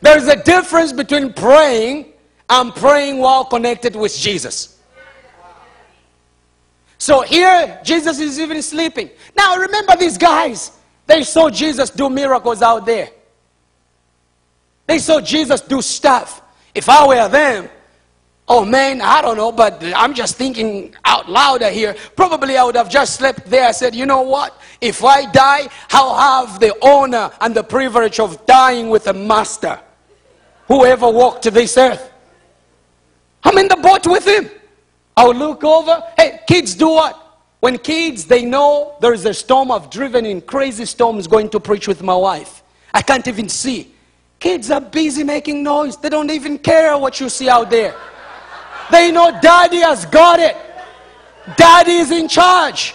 There's 0.00 0.28
a 0.28 0.40
difference 0.40 0.92
between 0.92 1.32
praying 1.32 2.12
and 2.48 2.72
praying 2.72 3.18
while 3.18 3.44
connected 3.46 3.96
with 3.96 4.16
Jesus. 4.16 4.80
So 6.98 7.22
here, 7.22 7.80
Jesus 7.82 8.20
is 8.20 8.38
even 8.38 8.62
sleeping. 8.62 9.10
Now, 9.36 9.56
remember 9.56 9.96
these 9.96 10.16
guys. 10.16 10.75
They 11.06 11.22
saw 11.22 11.48
Jesus 11.50 11.90
do 11.90 12.10
miracles 12.10 12.62
out 12.62 12.84
there. 12.84 13.10
They 14.86 14.98
saw 14.98 15.20
Jesus 15.20 15.60
do 15.60 15.82
stuff. 15.82 16.42
If 16.74 16.88
I 16.88 17.06
were 17.06 17.28
them, 17.28 17.68
oh 18.48 18.64
man, 18.64 19.00
I 19.00 19.22
don't 19.22 19.36
know, 19.36 19.52
but 19.52 19.82
I'm 19.96 20.14
just 20.14 20.36
thinking 20.36 20.94
out 21.04 21.28
louder 21.28 21.70
here. 21.70 21.96
Probably 22.14 22.56
I 22.56 22.64
would 22.64 22.76
have 22.76 22.90
just 22.90 23.16
slept 23.16 23.46
there. 23.46 23.68
I 23.68 23.72
said, 23.72 23.94
you 23.94 24.06
know 24.06 24.22
what? 24.22 24.60
If 24.80 25.02
I 25.04 25.30
die, 25.30 25.68
I'll 25.90 26.16
have 26.16 26.60
the 26.60 26.74
honor 26.84 27.30
and 27.40 27.54
the 27.54 27.64
privilege 27.64 28.20
of 28.20 28.44
dying 28.46 28.90
with 28.90 29.06
a 29.06 29.12
master 29.12 29.80
who 30.68 30.84
ever 30.84 31.08
walked 31.08 31.44
this 31.44 31.76
earth. 31.76 32.12
I'm 33.42 33.56
in 33.58 33.68
the 33.68 33.76
boat 33.76 34.06
with 34.06 34.26
him. 34.26 34.50
I'll 35.16 35.34
look 35.34 35.64
over. 35.64 36.02
Hey, 36.16 36.40
kids, 36.46 36.74
do 36.74 36.88
what? 36.88 37.25
When 37.66 37.78
kids, 37.78 38.26
they 38.26 38.44
know 38.44 38.94
there 39.00 39.12
is 39.12 39.24
a 39.24 39.34
storm. 39.34 39.72
I've 39.72 39.90
driven 39.90 40.24
in 40.24 40.40
crazy 40.40 40.84
storms 40.84 41.26
going 41.26 41.48
to 41.48 41.58
preach 41.58 41.88
with 41.88 42.00
my 42.00 42.14
wife. 42.14 42.62
I 42.94 43.02
can't 43.02 43.26
even 43.26 43.48
see. 43.48 43.92
Kids 44.38 44.70
are 44.70 44.80
busy 44.80 45.24
making 45.24 45.64
noise. 45.64 45.96
They 45.96 46.08
don't 46.08 46.30
even 46.30 46.58
care 46.58 46.96
what 46.96 47.18
you 47.18 47.28
see 47.28 47.48
out 47.48 47.68
there. 47.68 47.92
They 48.92 49.10
know 49.10 49.36
daddy 49.42 49.78
has 49.78 50.06
got 50.06 50.38
it. 50.38 50.56
Daddy 51.56 51.94
is 51.94 52.12
in 52.12 52.28
charge. 52.28 52.94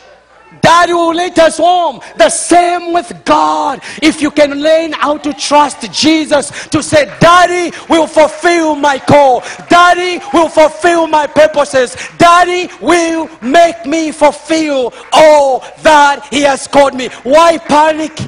Daddy 0.60 0.94
will 0.94 1.14
lead 1.14 1.40
us 1.40 1.58
home. 1.58 2.02
The 2.18 2.30
same 2.30 2.94
with 2.94 3.24
God. 3.24 3.82
If 4.02 4.22
you 4.22 4.32
can 4.32 4.62
learn 4.62 4.92
how 4.92 5.18
to 5.18 5.34
trust 5.34 5.92
Jesus 5.92 6.68
to 6.68 6.84
say, 6.84 7.06
Daddy 7.20 7.76
will 7.90 8.08
fulfill 8.08 8.76
my 8.76 9.00
call. 9.00 9.42
Daddy 9.70 10.24
will 10.34 10.50
fulfill 10.50 11.08
my 11.08 11.28
purposes. 11.28 11.96
Daddy 12.18 12.70
will 12.82 13.30
make 13.42 13.86
me 13.86 14.12
fulfill 14.12 14.94
all 15.14 15.64
that 15.82 16.28
He 16.30 16.42
has 16.42 16.68
called 16.68 16.96
me. 16.96 17.08
Why 17.24 17.58
panic? 17.58 18.20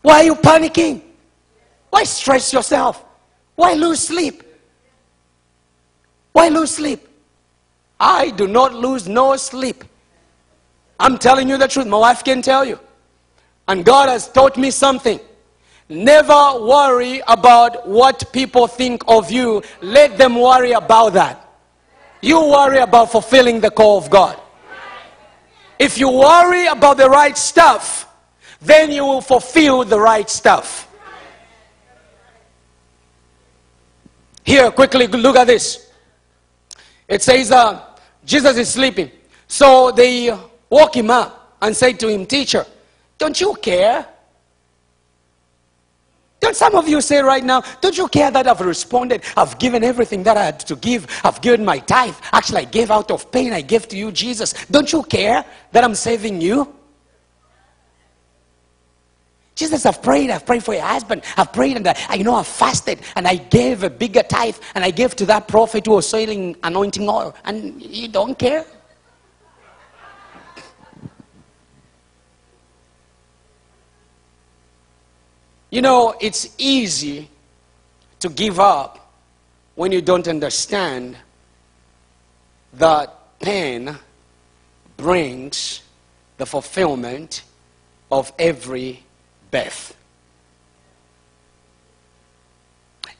Why 0.00 0.20
are 0.20 0.24
you 0.24 0.34
panicking? 0.34 1.02
Why 1.90 2.04
stress 2.04 2.52
yourself? 2.52 3.04
Why 3.54 3.74
lose 3.74 4.00
sleep? 4.00 4.42
Why 6.32 6.48
lose 6.48 6.70
sleep? 6.72 7.06
I 8.00 8.30
do 8.30 8.48
not 8.48 8.74
lose 8.74 9.06
no 9.06 9.36
sleep 9.36 9.84
I'm 10.98 11.18
telling 11.18 11.48
you 11.48 11.58
the 11.58 11.68
truth. 11.68 11.86
My 11.86 11.98
wife 11.98 12.24
can 12.24 12.42
tell 12.42 12.64
you. 12.64 12.78
And 13.68 13.84
God 13.84 14.08
has 14.08 14.28
taught 14.28 14.56
me 14.56 14.70
something. 14.70 15.20
Never 15.88 16.60
worry 16.60 17.20
about 17.28 17.88
what 17.88 18.32
people 18.32 18.66
think 18.66 19.02
of 19.08 19.30
you. 19.30 19.62
Let 19.80 20.16
them 20.16 20.36
worry 20.36 20.72
about 20.72 21.14
that. 21.14 21.48
You 22.20 22.40
worry 22.40 22.78
about 22.78 23.10
fulfilling 23.10 23.60
the 23.60 23.70
call 23.70 23.98
of 23.98 24.08
God. 24.08 24.40
If 25.78 25.98
you 25.98 26.08
worry 26.08 26.66
about 26.66 26.96
the 26.96 27.10
right 27.10 27.36
stuff, 27.36 28.08
then 28.60 28.92
you 28.92 29.04
will 29.04 29.20
fulfill 29.20 29.84
the 29.84 29.98
right 29.98 30.30
stuff. 30.30 30.88
Here, 34.44 34.70
quickly 34.70 35.06
look 35.08 35.36
at 35.36 35.46
this. 35.46 35.90
It 37.08 37.22
says 37.22 37.50
uh, 37.50 37.84
Jesus 38.24 38.56
is 38.56 38.70
sleeping. 38.70 39.10
So 39.46 39.90
they 39.90 40.36
woke 40.72 40.96
him 40.96 41.10
up 41.10 41.56
and 41.60 41.76
said 41.76 42.00
to 42.00 42.08
him, 42.08 42.24
Teacher, 42.24 42.64
don't 43.18 43.38
you 43.38 43.54
care? 43.60 44.06
Don't 46.40 46.56
some 46.56 46.74
of 46.74 46.88
you 46.88 47.00
say 47.00 47.20
right 47.20 47.44
now, 47.44 47.62
don't 47.80 47.96
you 47.96 48.08
care 48.08 48.30
that 48.30 48.48
I've 48.48 48.60
responded? 48.60 49.22
I've 49.36 49.58
given 49.58 49.84
everything 49.84 50.24
that 50.24 50.36
I 50.36 50.44
had 50.46 50.60
to 50.60 50.74
give. 50.74 51.06
I've 51.22 51.40
given 51.40 51.64
my 51.64 51.78
tithe. 51.78 52.16
Actually, 52.32 52.62
I 52.62 52.64
gave 52.64 52.90
out 52.90 53.10
of 53.12 53.30
pain. 53.30 53.52
I 53.52 53.60
gave 53.60 53.86
to 53.88 53.96
you, 53.96 54.10
Jesus. 54.10 54.54
Don't 54.68 54.90
you 54.92 55.02
care 55.04 55.44
that 55.70 55.84
I'm 55.84 55.94
saving 55.94 56.40
you? 56.40 56.74
Jesus, 59.54 59.84
I've 59.84 60.02
prayed, 60.02 60.30
I've 60.30 60.46
prayed 60.46 60.64
for 60.64 60.72
your 60.72 60.82
husband, 60.82 61.22
I've 61.36 61.52
prayed 61.52 61.76
and 61.76 61.86
I, 61.86 61.94
I 62.08 62.14
you 62.14 62.24
know 62.24 62.34
I've 62.34 62.46
fasted 62.46 63.00
and 63.14 63.28
I 63.28 63.36
gave 63.36 63.82
a 63.82 63.90
bigger 63.90 64.22
tithe 64.22 64.56
and 64.74 64.82
I 64.82 64.90
gave 64.90 65.14
to 65.16 65.26
that 65.26 65.46
prophet 65.46 65.86
who 65.86 65.92
was 65.92 66.08
selling 66.08 66.56
anointing 66.62 67.06
oil 67.06 67.36
and 67.44 67.80
you 67.80 68.08
don't 68.08 68.36
care? 68.36 68.64
You 75.72 75.80
know, 75.80 76.14
it's 76.20 76.54
easy 76.58 77.30
to 78.20 78.28
give 78.28 78.60
up 78.60 79.10
when 79.74 79.90
you 79.90 80.02
don't 80.02 80.28
understand 80.28 81.16
that 82.74 83.38
pain 83.40 83.96
brings 84.98 85.80
the 86.36 86.44
fulfillment 86.44 87.42
of 88.10 88.30
every 88.38 89.02
birth. 89.50 89.96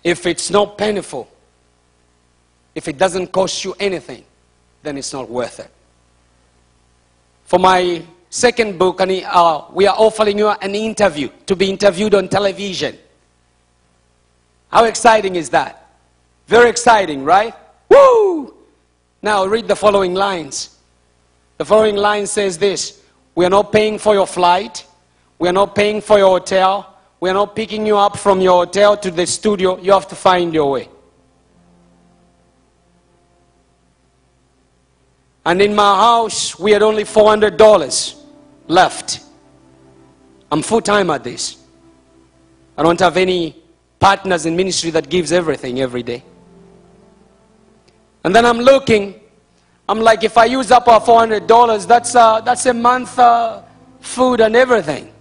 If 0.05 0.27
it's 0.27 0.51
not 0.51 0.77
painful, 0.77 1.31
if 2.75 2.87
it 2.87 2.99
doesn't 2.99 3.33
cost 3.33 3.65
you 3.65 3.75
anything, 3.81 4.25
then 4.83 4.99
it's 4.99 5.15
not 5.15 5.31
worth 5.31 5.59
it. 5.59 5.71
For 7.45 7.59
my 7.59 8.03
second 8.33 8.79
book, 8.79 8.99
and 9.01 9.13
uh, 9.27 9.65
we 9.73 9.87
are 9.87 9.95
offering 9.97 10.39
you 10.39 10.49
an 10.49 10.75
interview 10.75 11.29
to 11.45 11.55
be 11.55 11.69
interviewed 11.69 12.15
on 12.15 12.29
television. 12.29 12.97
How 14.71 14.85
exciting 14.85 15.37
is 15.37 15.51
that? 15.51 15.91
Very 16.47 16.71
exciting, 16.71 17.25
right? 17.25 17.55
Woo! 17.91 18.55
Now 19.21 19.45
read 19.45 19.69
the 19.69 19.77
following 19.77 20.15
lines. 20.15 20.79
The 21.59 21.67
following 21.67 21.97
line 21.97 22.27
says 22.27 22.57
this 22.57 23.03
We 23.35 23.45
are 23.45 23.51
not 23.51 23.71
paying 23.71 23.99
for 23.99 24.15
your 24.15 24.27
flight, 24.27 24.87
we 25.39 25.47
are 25.51 25.53
not 25.53 25.75
paying 25.75 26.01
for 26.01 26.17
your 26.17 26.31
hotel, 26.39 26.97
we 27.21 27.29
are 27.29 27.35
not 27.35 27.55
picking 27.55 27.85
you 27.85 27.99
up 27.99 28.19
from 28.19 28.41
your 28.41 28.65
hotel 28.65 28.97
to 28.97 29.11
the 29.11 29.27
studio. 29.27 29.79
You 29.79 29.93
have 29.93 30.09
to 30.09 30.15
find 30.15 30.55
your 30.55 30.71
way. 30.71 30.89
And 35.45 35.61
in 35.61 35.75
my 35.75 35.97
house, 35.97 36.59
we 36.59 36.71
had 36.71 36.83
only 36.83 37.05
$400 37.05 38.22
left. 38.69 39.21
I'm 40.51 40.63
full 40.63 40.81
time 40.81 41.11
at 41.11 41.25
this. 41.25 41.57
I 42.77 42.83
don't 42.83 43.01
have 43.01 43.17
any 43.17 43.57
partners 43.99 44.47
in 44.47 44.57
ministry 44.57 44.91
that 44.91 45.09
gives 45.09 45.33
everything 45.33 45.81
every 45.81 46.03
day. 46.03 46.25
And 48.25 48.35
then 48.35 48.45
I'm 48.45 48.59
looking, 48.59 49.21
I'm 49.89 50.01
like, 50.01 50.25
if 50.25 50.39
I 50.39 50.45
use 50.45 50.71
up 50.71 50.89
our 50.89 51.01
$400, 51.01 51.87
that's, 51.87 52.13
that's 52.13 52.67
a 52.67 52.75
month 52.75 53.19
uh, 53.19 53.63
food 54.01 54.41
and 54.41 54.55
everything. 54.57 55.13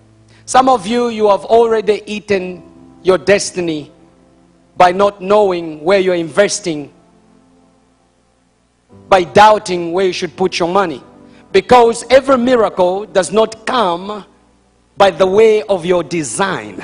Some 0.45 0.69
of 0.69 0.85
you, 0.85 1.09
you 1.09 1.29
have 1.29 1.45
already 1.45 2.03
eaten 2.05 2.63
your 3.03 3.17
destiny 3.17 3.91
by 4.77 4.91
not 4.91 5.21
knowing 5.21 5.83
where 5.83 5.99
you're 5.99 6.15
investing, 6.15 6.91
by 9.07 9.23
doubting 9.23 9.93
where 9.93 10.07
you 10.07 10.13
should 10.13 10.35
put 10.35 10.59
your 10.59 10.69
money. 10.69 11.03
Because 11.51 12.05
every 12.09 12.37
miracle 12.37 13.05
does 13.05 13.31
not 13.31 13.65
come 13.65 14.25
by 14.97 15.11
the 15.11 15.27
way 15.27 15.63
of 15.63 15.85
your 15.85 16.03
design. 16.03 16.81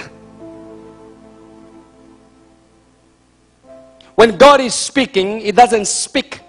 When 4.15 4.35
God 4.37 4.61
is 4.61 4.73
speaking, 4.73 5.41
He 5.41 5.51
doesn't 5.51 5.85
speak 5.87 6.41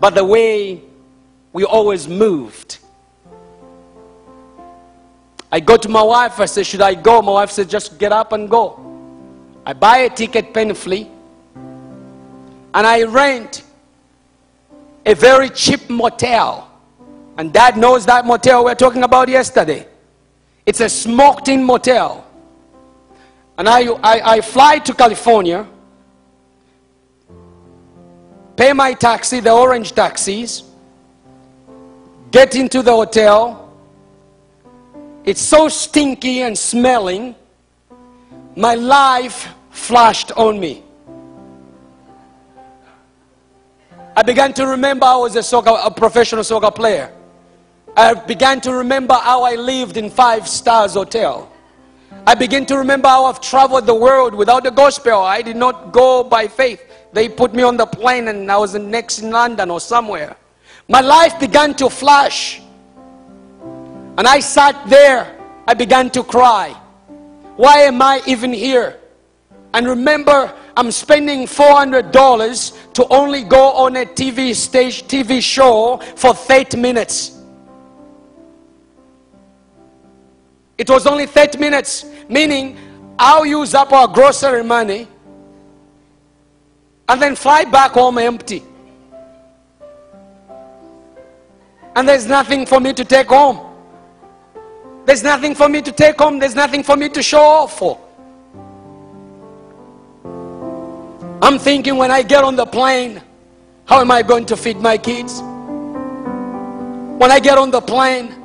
by 0.00 0.10
the 0.10 0.24
way 0.24 0.80
we 1.52 1.64
always 1.64 2.06
moved. 2.06 2.78
I 5.50 5.60
go 5.60 5.76
to 5.76 5.88
my 5.88 6.02
wife, 6.02 6.38
I 6.40 6.44
say, 6.44 6.62
Should 6.62 6.82
I 6.82 6.94
go? 6.94 7.20
My 7.22 7.32
wife 7.32 7.50
says, 7.50 7.66
Just 7.66 7.98
get 7.98 8.12
up 8.12 8.32
and 8.32 8.48
go. 8.48 8.84
I 9.66 9.72
buy 9.72 9.98
a 9.98 10.10
ticket 10.10 10.54
painfully 10.54 11.10
and 12.74 12.86
I 12.86 13.02
rent 13.02 13.64
a 15.04 15.14
very 15.14 15.50
cheap 15.50 15.90
motel 15.90 16.67
and 17.38 17.52
dad 17.52 17.76
knows 17.76 18.04
that 18.04 18.26
motel 18.26 18.64
we 18.64 18.72
are 18.72 18.74
talking 18.74 19.04
about 19.04 19.28
yesterday. 19.28 19.86
It's 20.66 20.80
a 20.80 20.88
smoked 20.88 21.46
in 21.46 21.64
motel. 21.64 22.26
And 23.56 23.68
I, 23.68 23.86
I, 24.02 24.34
I 24.34 24.40
fly 24.40 24.80
to 24.80 24.92
California, 24.92 25.66
pay 28.56 28.72
my 28.72 28.92
taxi, 28.92 29.38
the 29.38 29.52
orange 29.52 29.92
taxis, 29.92 30.64
get 32.32 32.56
into 32.56 32.82
the 32.82 32.92
hotel. 32.92 33.72
It's 35.24 35.40
so 35.40 35.68
stinky 35.68 36.42
and 36.42 36.58
smelling. 36.58 37.36
My 38.56 38.74
life 38.74 39.48
flashed 39.70 40.32
on 40.32 40.58
me. 40.58 40.82
I 44.16 44.22
began 44.22 44.52
to 44.54 44.66
remember 44.66 45.06
I 45.06 45.16
was 45.16 45.36
a, 45.36 45.42
soccer, 45.44 45.78
a 45.80 45.90
professional 45.90 46.42
soccer 46.42 46.72
player. 46.72 47.12
I 47.98 48.14
began 48.14 48.60
to 48.60 48.72
remember 48.74 49.14
how 49.14 49.42
I 49.42 49.56
lived 49.56 49.96
in 49.96 50.08
five 50.08 50.46
stars 50.46 50.94
hotel. 50.94 51.50
I 52.28 52.36
began 52.36 52.64
to 52.66 52.78
remember 52.78 53.08
how 53.08 53.24
I've 53.24 53.40
traveled 53.40 53.86
the 53.86 53.94
world 53.94 54.36
without 54.36 54.62
the 54.62 54.70
gospel. 54.70 55.14
I 55.14 55.42
did 55.42 55.56
not 55.56 55.90
go 55.90 56.22
by 56.22 56.46
faith. 56.46 56.80
They 57.12 57.28
put 57.28 57.54
me 57.54 57.64
on 57.64 57.76
the 57.76 57.86
plane 57.86 58.28
and 58.28 58.52
I 58.52 58.56
was 58.56 58.76
in 58.76 58.88
next 58.88 59.18
in 59.18 59.32
London 59.32 59.68
or 59.68 59.80
somewhere. 59.80 60.36
My 60.86 61.00
life 61.00 61.40
began 61.40 61.74
to 61.74 61.90
flash. 61.90 62.62
And 64.16 64.28
I 64.28 64.38
sat 64.38 64.80
there. 64.88 65.36
I 65.66 65.74
began 65.74 66.08
to 66.10 66.22
cry. 66.22 66.80
Why 67.56 67.78
am 67.78 68.00
I 68.00 68.22
even 68.28 68.52
here? 68.52 68.96
And 69.74 69.88
remember, 69.88 70.54
I'm 70.76 70.92
spending 70.92 71.48
$400 71.48 72.92
to 72.92 73.08
only 73.08 73.42
go 73.42 73.72
on 73.72 73.96
a 73.96 74.06
TV 74.06 74.54
stage, 74.54 75.02
TV 75.02 75.42
show 75.42 75.96
for 76.14 76.32
30 76.32 76.76
minutes. 76.76 77.37
It 80.78 80.88
was 80.88 81.06
only 81.06 81.26
30 81.26 81.58
minutes, 81.58 82.06
meaning 82.28 82.78
I'll 83.18 83.44
use 83.44 83.74
up 83.74 83.92
our 83.92 84.06
grocery 84.06 84.62
money 84.62 85.08
and 87.08 87.20
then 87.20 87.34
fly 87.34 87.64
back 87.64 87.92
home 87.92 88.16
empty. 88.18 88.62
And 91.96 92.08
there's 92.08 92.26
nothing 92.26 92.64
for 92.64 92.78
me 92.78 92.92
to 92.92 93.04
take 93.04 93.26
home. 93.26 93.58
There's 95.04 95.24
nothing 95.24 95.56
for 95.56 95.68
me 95.68 95.82
to 95.82 95.90
take 95.90 96.18
home. 96.18 96.38
There's 96.38 96.54
nothing 96.54 96.84
for 96.84 96.96
me 96.96 97.08
to 97.08 97.22
show 97.22 97.40
off 97.40 97.76
for. 97.76 97.98
I'm 101.42 101.58
thinking 101.58 101.96
when 101.96 102.12
I 102.12 102.22
get 102.22 102.44
on 102.44 102.54
the 102.54 102.66
plane, 102.66 103.20
how 103.86 104.00
am 104.00 104.12
I 104.12 104.22
going 104.22 104.46
to 104.46 104.56
feed 104.56 104.76
my 104.76 104.96
kids? 104.96 105.40
When 105.40 107.32
I 107.32 107.40
get 107.40 107.58
on 107.58 107.72
the 107.72 107.80
plane, 107.80 108.37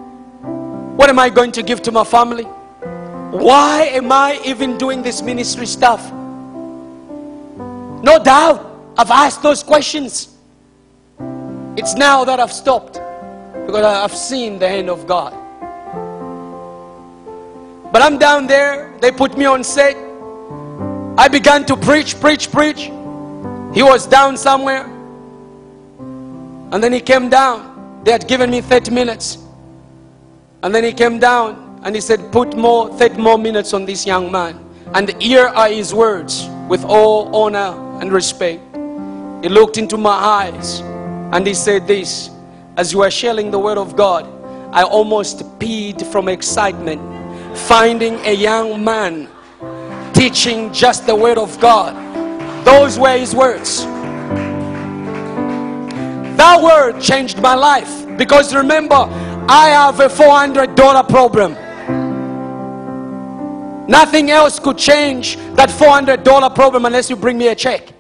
what 0.96 1.10
am 1.10 1.18
I 1.20 1.30
going 1.30 1.52
to 1.54 1.64
give 1.64 1.82
to 1.84 1.92
my 1.92 2.04
family? 2.04 2.44
Why 2.44 3.86
am 3.86 4.12
I 4.12 4.40
even 4.46 4.78
doing 4.78 5.02
this 5.02 5.22
ministry 5.22 5.66
stuff? 5.66 6.12
No 8.04 8.22
doubt, 8.24 8.94
I've 8.98 9.10
asked 9.10 9.42
those 9.42 9.64
questions. 9.64 10.30
It's 11.76 11.96
now 11.96 12.24
that 12.26 12.40
I've 12.40 12.52
stopped 12.52 12.94
because 13.66 13.84
I've 13.84 14.16
seen 14.16 14.60
the 14.60 14.70
hand 14.70 14.90
of 14.90 15.08
God. 15.08 15.34
But 17.92 18.02
I'm 18.02 18.18
down 18.18 18.46
there, 18.46 18.92
they 19.02 19.12
put 19.12 19.38
me 19.38 19.46
on 19.46 19.64
set. 19.64 19.96
I 21.18 21.28
began 21.28 21.66
to 21.66 21.76
preach, 21.76 22.20
preach, 22.20 22.52
preach. 22.52 22.92
He 23.74 23.82
was 23.82 24.06
down 24.06 24.38
somewhere. 24.38 24.86
And 26.72 26.84
then 26.84 26.94
he 26.94 27.00
came 27.00 27.30
down. 27.30 28.02
They 28.04 28.12
had 28.12 28.28
given 28.28 28.52
me 28.52 28.62
30 28.62 28.92
minutes. 28.92 29.43
And 30.64 30.74
then 30.74 30.86
he 30.86 30.94
came 30.94 31.20
down 31.20 31.82
and 31.84 31.94
he 31.94 32.00
said, 32.00 32.32
Put 32.32 32.56
more, 32.56 32.90
30 32.98 33.22
more 33.22 33.38
minutes 33.38 33.74
on 33.74 33.86
this 33.86 34.06
young 34.08 34.32
man. 34.32 34.58
And 34.94 35.22
here 35.22 35.48
are 35.48 35.68
his 35.68 35.94
words 35.94 36.48
with 36.70 36.86
all 36.86 37.36
honor 37.36 38.00
and 38.02 38.12
respect. 38.12 38.62
He 39.44 39.50
looked 39.50 39.78
into 39.78 39.98
my 39.98 40.12
eyes 40.12 40.80
and 40.80 41.46
he 41.46 41.54
said, 41.54 41.86
This, 41.86 42.30
as 42.78 42.94
you 42.94 43.02
are 43.02 43.12
sharing 43.12 43.52
the 43.52 43.60
word 43.60 43.78
of 43.78 43.98
God, 43.98 44.26
I 44.74 44.84
almost 44.84 45.40
peed 45.60 46.10
from 46.10 46.30
excitement 46.30 47.02
finding 47.58 48.16
a 48.26 48.34
young 48.34 48.84
man 48.84 49.28
teaching 50.14 50.72
just 50.72 51.06
the 51.06 51.16
word 51.16 51.38
of 51.38 51.60
God. 51.60 51.94
Those 52.66 52.98
were 52.98 53.18
his 53.18 53.36
words. 53.36 53.84
That 56.38 56.62
word 56.62 57.02
changed 57.02 57.42
my 57.42 57.54
life 57.54 58.18
because 58.18 58.56
remember, 58.56 59.10
I 59.50 59.70
have 59.70 60.00
a 60.00 60.08
$400 60.08 61.10
problem. 61.10 61.58
Nothing 63.88 64.32
else 64.32 64.60
could 64.60 64.78
change 64.78 65.36
that 65.56 65.70
$400 65.70 66.56
problem 66.56 66.86
unless 66.86 67.10
you 67.10 67.18
bring 67.18 67.38
me 67.38 67.50
a 67.50 67.56
check. 67.56 67.92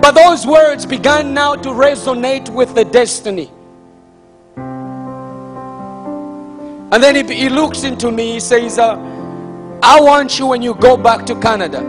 But 0.00 0.12
those 0.12 0.46
words 0.46 0.86
began 0.86 1.34
now 1.34 1.56
to 1.56 1.70
resonate 1.70 2.48
with 2.48 2.74
the 2.74 2.84
destiny. 2.84 3.50
And 6.92 7.02
then 7.02 7.16
he, 7.16 7.34
he 7.34 7.48
looks 7.48 7.82
into 7.82 8.12
me, 8.12 8.34
he 8.34 8.40
says, 8.40 8.78
uh, 8.78 8.96
I 9.82 10.00
want 10.00 10.38
you 10.38 10.46
when 10.46 10.62
you 10.62 10.74
go 10.74 10.96
back 10.96 11.26
to 11.26 11.34
Canada 11.40 11.80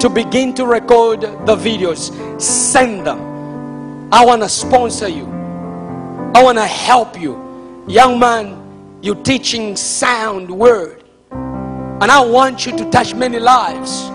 to 0.00 0.10
begin 0.10 0.52
to 0.54 0.66
record 0.66 1.22
the 1.22 1.56
videos. 1.56 2.40
Send 2.40 3.06
them. 3.06 4.12
I 4.12 4.24
want 4.24 4.42
to 4.42 4.48
sponsor 4.48 5.08
you. 5.08 5.39
I 6.34 6.42
want 6.44 6.58
to 6.58 6.66
help 6.66 7.20
you. 7.20 7.84
Young 7.88 8.18
man, 8.18 8.98
you're 9.02 9.22
teaching 9.22 9.74
sound 9.74 10.50
word. 10.50 11.02
And 11.32 12.04
I 12.04 12.20
want 12.24 12.64
you 12.64 12.76
to 12.78 12.88
touch 12.90 13.14
many 13.14 13.38
lives. 13.38 14.08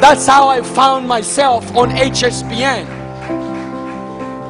That's 0.00 0.26
how 0.26 0.48
I 0.48 0.62
found 0.62 1.06
myself 1.06 1.76
on 1.76 1.90
HSPN. 1.90 2.86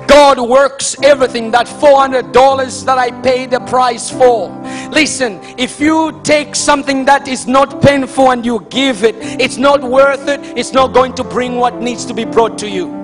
God 0.07 0.38
works 0.38 0.97
everything. 1.03 1.51
That 1.51 1.67
$400 1.67 2.85
that 2.85 2.99
I 2.99 3.11
paid 3.21 3.51
the 3.51 3.61
price 3.61 4.11
for. 4.11 4.49
Listen, 4.93 5.40
if 5.59 5.81
you 5.81 6.21
take 6.23 6.55
something 6.55 7.05
that 7.07 7.27
is 7.27 7.49
not 7.49 7.83
painful 7.83 8.31
and 8.31 8.47
you 8.47 8.64
give 8.71 9.03
it, 9.03 9.17
it's 9.40 9.57
not 9.57 9.83
worth 9.83 10.29
it. 10.29 10.40
It's 10.57 10.73
not 10.73 10.95
going 10.95 11.14
to 11.14 11.25
bring 11.25 11.57
what 11.57 11.83
needs 11.83 12.05
to 12.07 12.14
be 12.14 12.25
brought 12.25 12.57
to 12.59 12.71
you. 12.71 13.04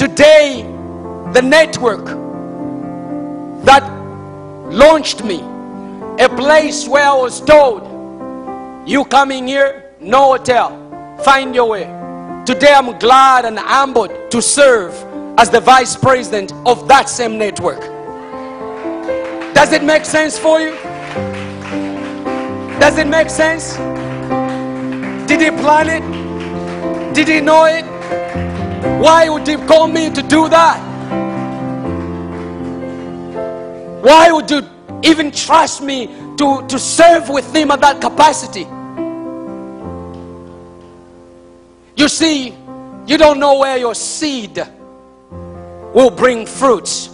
Today, 0.00 0.62
the 1.34 1.42
network 1.42 2.06
that 3.66 3.82
launched 4.72 5.22
me, 5.22 5.42
a 6.18 6.26
place 6.26 6.88
where 6.88 7.04
I 7.04 7.12
was 7.12 7.42
told, 7.42 7.82
you 8.88 9.04
coming 9.04 9.46
here, 9.46 9.92
no 10.00 10.38
hotel, 10.38 10.70
find 11.22 11.54
your 11.54 11.68
way. 11.68 11.82
Today 12.46 12.72
I'm 12.74 12.98
glad 12.98 13.44
and 13.44 13.58
humbled 13.58 14.30
to 14.30 14.40
serve 14.40 14.94
as 15.38 15.50
the 15.50 15.60
vice 15.60 15.96
president 15.96 16.54
of 16.64 16.88
that 16.88 17.10
same 17.10 17.36
network. 17.36 17.82
Does 19.52 19.74
it 19.74 19.84
make 19.84 20.06
sense 20.06 20.38
for 20.38 20.60
you? 20.62 20.70
Does 22.80 22.96
it 22.96 23.06
make 23.06 23.28
sense? 23.28 23.76
Did 25.28 25.42
he 25.42 25.50
plan 25.50 25.90
it? 25.90 27.14
Did 27.14 27.28
he 27.28 27.42
know 27.42 27.66
it? 27.66 27.89
Why 28.80 29.28
would 29.28 29.46
you 29.46 29.58
call 29.66 29.88
me 29.88 30.10
to 30.10 30.22
do 30.22 30.48
that? 30.48 30.78
Why 34.02 34.32
would 34.32 34.50
you 34.50 34.62
even 35.02 35.30
trust 35.30 35.82
me 35.82 36.06
to, 36.38 36.66
to 36.66 36.78
serve 36.78 37.28
with 37.28 37.54
him 37.54 37.70
at 37.70 37.80
that 37.82 38.00
capacity? 38.00 38.66
You 41.96 42.08
see, 42.08 42.54
you 43.06 43.18
don't 43.18 43.38
know 43.38 43.58
where 43.58 43.76
your 43.76 43.94
seed 43.94 44.56
will 45.92 46.10
bring 46.10 46.46
fruits. 46.46 47.10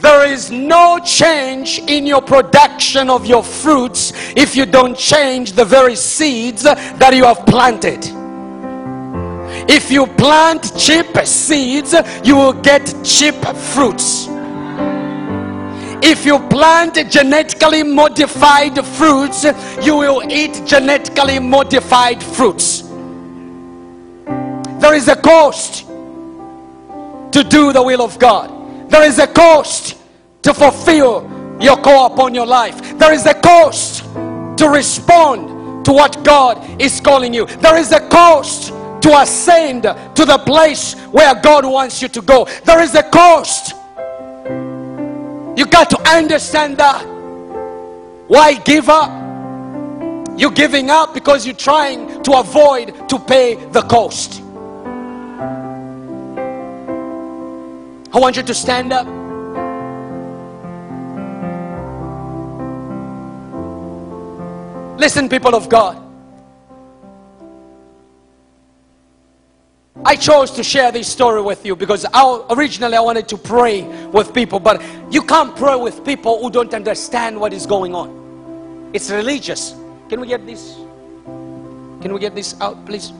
There 0.00 0.26
is 0.26 0.50
no 0.50 0.98
change 0.98 1.78
in 1.78 2.06
your 2.06 2.20
production 2.20 3.08
of 3.08 3.24
your 3.24 3.42
fruits 3.42 4.12
if 4.36 4.54
you 4.54 4.66
don't 4.66 4.96
change 4.96 5.52
the 5.52 5.64
very 5.64 5.96
seeds 5.96 6.64
that 6.64 7.14
you 7.14 7.24
have 7.24 7.46
planted. 7.46 8.04
If 9.68 9.90
you 9.90 10.06
plant 10.06 10.76
cheap 10.76 11.16
seeds, 11.24 11.94
you 12.24 12.36
will 12.36 12.52
get 12.52 12.94
cheap 13.04 13.34
fruits. 13.74 14.28
If 16.02 16.24
you 16.24 16.38
plant 16.48 16.94
genetically 17.10 17.82
modified 17.82 18.84
fruits, 18.84 19.44
you 19.82 19.96
will 19.96 20.22
eat 20.30 20.62
genetically 20.64 21.40
modified 21.40 22.22
fruits. 22.22 22.82
There 24.78 24.94
is 24.94 25.08
a 25.08 25.16
cost 25.16 25.86
to 27.32 27.42
do 27.42 27.72
the 27.72 27.82
will 27.82 28.02
of 28.02 28.18
God. 28.18 28.90
There 28.90 29.02
is 29.02 29.18
a 29.18 29.26
cost 29.26 29.96
to 30.42 30.54
fulfill 30.54 31.28
your 31.60 31.76
call 31.76 32.06
upon 32.06 32.34
your 32.34 32.46
life. 32.46 32.96
There 32.98 33.12
is 33.12 33.26
a 33.26 33.34
cost 33.34 34.04
to 34.58 34.68
respond 34.68 35.84
to 35.86 35.92
what 35.92 36.22
God 36.22 36.80
is 36.80 37.00
calling 37.00 37.34
you. 37.34 37.46
There 37.46 37.76
is 37.76 37.90
a 37.90 38.00
cost 38.08 38.72
to 39.02 39.20
ascend 39.20 39.82
to 39.82 40.24
the 40.24 40.38
place 40.44 40.94
where 41.12 41.34
God 41.34 41.64
wants 41.64 42.02
you 42.02 42.08
to 42.08 42.22
go. 42.22 42.46
There 42.64 42.82
is 42.82 42.94
a 42.94 43.02
cost. 43.02 43.74
You 45.56 45.64
got 45.66 45.90
to 45.90 46.00
understand 46.08 46.76
that. 46.78 47.04
Why 48.28 48.54
give 48.54 48.88
up? 48.88 49.10
You're 50.38 50.50
giving 50.50 50.90
up 50.90 51.14
because 51.14 51.46
you're 51.46 51.56
trying 51.56 52.22
to 52.24 52.32
avoid 52.32 53.08
to 53.08 53.18
pay 53.18 53.54
the 53.54 53.82
cost. 53.82 54.42
I 58.12 58.18
want 58.18 58.36
you 58.36 58.42
to 58.42 58.54
stand 58.54 58.92
up. 58.92 59.06
Listen, 64.98 65.28
people 65.28 65.54
of 65.54 65.68
God. 65.68 66.05
I 70.06 70.14
chose 70.14 70.52
to 70.52 70.62
share 70.62 70.92
this 70.92 71.08
story 71.08 71.42
with 71.42 71.66
you 71.66 71.74
because 71.74 72.06
I, 72.14 72.46
originally 72.50 72.96
I 72.96 73.00
wanted 73.00 73.26
to 73.26 73.36
pray 73.36 73.82
with 74.06 74.32
people, 74.32 74.60
but 74.60 74.80
you 75.10 75.20
can't 75.20 75.56
pray 75.56 75.74
with 75.74 76.04
people 76.04 76.40
who 76.40 76.48
don't 76.48 76.72
understand 76.72 77.40
what 77.40 77.52
is 77.52 77.66
going 77.66 77.92
on. 77.92 78.90
It's 78.92 79.10
religious. 79.10 79.74
Can 80.08 80.20
we 80.20 80.28
get 80.28 80.46
this? 80.46 80.76
Can 81.24 82.12
we 82.12 82.20
get 82.20 82.36
this 82.36 82.54
out, 82.60 82.86
please? 82.86 83.12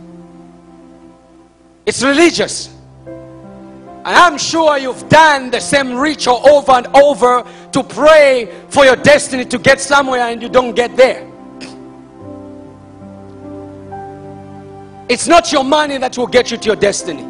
It's 1.87 2.05
religious. 2.05 2.73
And 3.05 4.07
I'm 4.07 4.39
sure 4.39 4.79
you've 4.79 5.09
done 5.09 5.51
the 5.51 5.59
same 5.59 5.97
ritual 5.97 6.49
over 6.49 6.71
and 6.71 6.87
over 6.95 7.45
to 7.73 7.83
pray 7.83 8.49
for 8.69 8.85
your 8.85 8.95
destiny 8.95 9.45
to 9.47 9.59
get 9.59 9.81
somewhere 9.81 10.21
and 10.21 10.41
you 10.41 10.49
don't 10.49 10.77
get 10.77 10.97
there. 10.97 11.29
It's 15.09 15.29
not 15.29 15.53
your 15.53 15.63
money 15.63 15.99
that 15.99 16.19
will 16.19 16.27
get 16.27 16.51
you 16.51 16.57
to 16.57 16.67
your 16.67 16.77
destiny. 16.77 17.25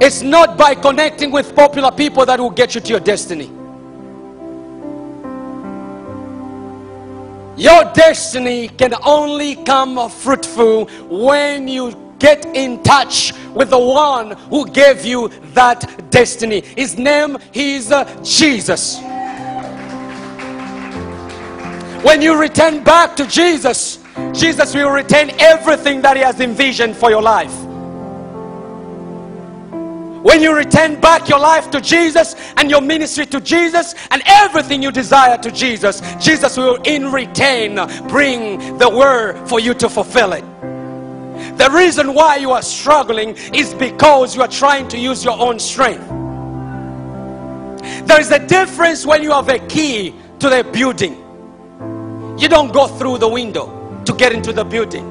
It's 0.00 0.22
not 0.22 0.56
by 0.56 0.76
connecting 0.76 1.32
with 1.32 1.56
popular 1.56 1.90
people 1.90 2.24
that 2.26 2.38
will 2.38 2.50
get 2.50 2.74
you 2.74 2.80
to 2.80 2.88
your 2.88 3.00
destiny. 3.00 3.50
Your 7.56 7.92
destiny 7.92 8.68
can 8.68 8.94
only 9.04 9.56
come 9.56 10.08
fruitful 10.08 10.84
when 11.08 11.66
you 11.66 12.14
get 12.20 12.44
in 12.46 12.80
touch 12.84 13.32
with 13.52 13.70
the 13.70 13.78
one 13.78 14.32
who 14.50 14.68
gave 14.70 15.04
you 15.04 15.28
that 15.54 16.10
destiny. 16.10 16.60
His 16.60 16.96
name 16.96 17.38
is 17.52 17.90
uh, 17.90 18.04
Jesus. 18.22 19.00
When 22.04 22.22
you 22.22 22.40
return 22.40 22.84
back 22.84 23.16
to 23.16 23.26
Jesus, 23.26 23.97
Jesus 24.32 24.74
will 24.74 24.90
retain 24.90 25.30
everything 25.38 26.02
that 26.02 26.16
He 26.16 26.22
has 26.22 26.40
envisioned 26.40 26.96
for 26.96 27.10
your 27.10 27.22
life. 27.22 27.54
When 30.22 30.42
you 30.42 30.54
return 30.54 31.00
back 31.00 31.28
your 31.28 31.38
life 31.38 31.70
to 31.70 31.80
Jesus 31.80 32.34
and 32.56 32.68
your 32.68 32.80
ministry 32.80 33.24
to 33.26 33.40
Jesus 33.40 33.94
and 34.10 34.20
everything 34.26 34.82
you 34.82 34.90
desire 34.90 35.38
to 35.38 35.50
Jesus, 35.50 36.02
Jesus 36.20 36.56
will 36.56 36.76
in 36.82 37.12
return 37.12 37.76
bring 38.08 38.76
the 38.78 38.90
word 38.90 39.48
for 39.48 39.60
you 39.60 39.74
to 39.74 39.88
fulfill 39.88 40.32
it. 40.32 40.44
The 41.56 41.70
reason 41.72 42.14
why 42.14 42.36
you 42.36 42.50
are 42.50 42.62
struggling 42.62 43.36
is 43.54 43.74
because 43.74 44.34
you 44.34 44.42
are 44.42 44.48
trying 44.48 44.88
to 44.88 44.98
use 44.98 45.24
your 45.24 45.38
own 45.38 45.60
strength. 45.60 46.06
There 48.06 48.20
is 48.20 48.30
a 48.32 48.44
difference 48.44 49.06
when 49.06 49.22
you 49.22 49.30
have 49.30 49.48
a 49.48 49.60
key 49.66 50.14
to 50.40 50.48
the 50.48 50.64
building. 50.64 51.14
You 52.38 52.48
don't 52.48 52.72
go 52.72 52.88
through 52.88 53.18
the 53.18 53.28
window 53.28 53.77
to 54.08 54.14
get 54.14 54.32
into 54.32 54.54
the 54.54 54.64
building. 54.64 55.04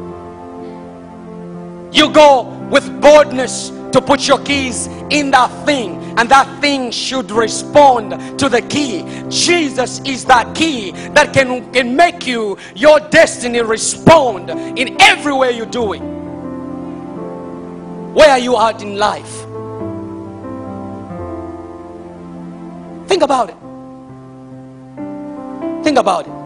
You 1.94 2.10
go 2.12 2.50
with 2.72 3.00
boldness 3.00 3.70
to 3.92 4.02
put 4.02 4.28
your 4.28 4.40
keys 4.44 4.88
in 5.12 5.30
that 5.32 5.52
thing, 5.68 5.98
and 6.18 6.28
that 6.30 6.48
thing 6.62 6.90
should 6.90 7.30
respond 7.30 8.40
to 8.40 8.50
the 8.50 8.62
key. 8.64 9.06
Jesus 9.30 10.02
is 10.04 10.26
that 10.26 10.56
key 10.56 10.92
that 11.14 11.32
can, 11.32 11.72
can 11.72 11.96
make 11.96 12.26
you, 12.26 12.58
your 12.76 13.00
destiny, 13.00 13.62
respond 13.62 14.50
in 14.50 15.00
every 15.00 15.34
way 15.34 15.52
you're 15.52 15.68
doing. 15.68 16.02
Where 18.16 18.32
are 18.32 18.40
you 18.40 18.58
at 18.58 18.82
in 18.82 18.98
life? 18.98 19.46
Think 23.08 23.22
about 23.22 23.50
it. 23.52 23.58
Think 25.84 26.00
about 26.00 26.28
it. 26.28 26.37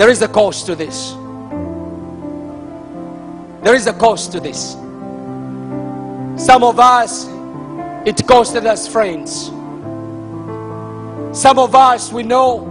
There 0.00 0.08
is 0.08 0.22
a 0.22 0.28
cost 0.28 0.64
to 0.64 0.74
this. 0.74 1.12
There 3.62 3.74
is 3.74 3.86
a 3.86 3.92
cost 3.92 4.32
to 4.32 4.40
this. 4.40 4.72
Some 6.42 6.64
of 6.64 6.80
us, 6.80 7.26
it 8.06 8.16
costed 8.26 8.64
us 8.64 8.88
friends. 8.88 9.48
Some 11.38 11.58
of 11.58 11.74
us, 11.74 12.10
we 12.10 12.22
know 12.22 12.62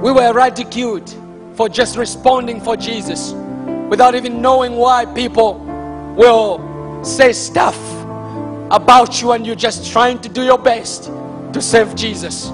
we 0.00 0.12
were 0.12 0.32
ridiculed 0.32 1.12
for 1.56 1.68
just 1.68 1.96
responding 1.96 2.60
for 2.60 2.76
Jesus 2.76 3.32
without 3.90 4.14
even 4.14 4.40
knowing 4.40 4.76
why 4.76 5.06
people 5.06 5.54
will 6.16 7.04
say 7.04 7.32
stuff 7.32 7.76
about 8.70 9.20
you 9.20 9.32
and 9.32 9.44
you're 9.44 9.56
just 9.56 9.90
trying 9.90 10.20
to 10.20 10.28
do 10.28 10.44
your 10.44 10.58
best 10.58 11.06
to 11.52 11.60
serve 11.60 11.96
Jesus. 11.96 12.52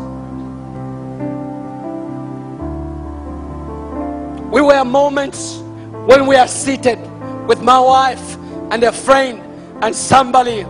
We 4.50 4.60
were 4.60 4.84
moments 4.84 5.58
when 6.06 6.26
we 6.26 6.36
are 6.36 6.48
seated 6.48 6.98
with 7.46 7.62
my 7.62 7.78
wife 7.78 8.36
and 8.70 8.82
a 8.84 8.92
friend, 8.92 9.40
and 9.82 9.94
somebody 9.94 10.64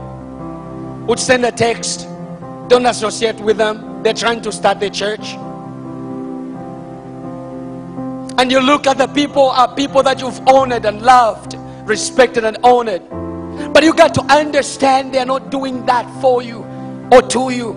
would 1.06 1.18
send 1.18 1.44
a 1.44 1.52
text. 1.52 2.06
Don't 2.68 2.86
associate 2.86 3.40
with 3.40 3.56
them. 3.56 4.02
They're 4.02 4.14
trying 4.14 4.42
to 4.42 4.52
start 4.52 4.80
the 4.80 4.90
church. 4.90 5.34
And 8.38 8.50
you 8.50 8.60
look 8.60 8.86
at 8.86 8.96
the 8.96 9.06
people 9.08 9.50
are 9.50 9.74
people 9.74 10.02
that 10.02 10.20
you've 10.20 10.40
honored 10.46 10.84
and 10.86 11.02
loved, 11.02 11.56
respected 11.84 12.44
and 12.44 12.56
honored. 12.62 13.02
But 13.72 13.82
you 13.82 13.92
got 13.94 14.14
to 14.14 14.22
understand 14.22 15.12
they're 15.14 15.26
not 15.26 15.50
doing 15.50 15.84
that 15.86 16.08
for 16.20 16.42
you 16.42 16.64
or 17.12 17.22
to 17.22 17.50
you. 17.50 17.74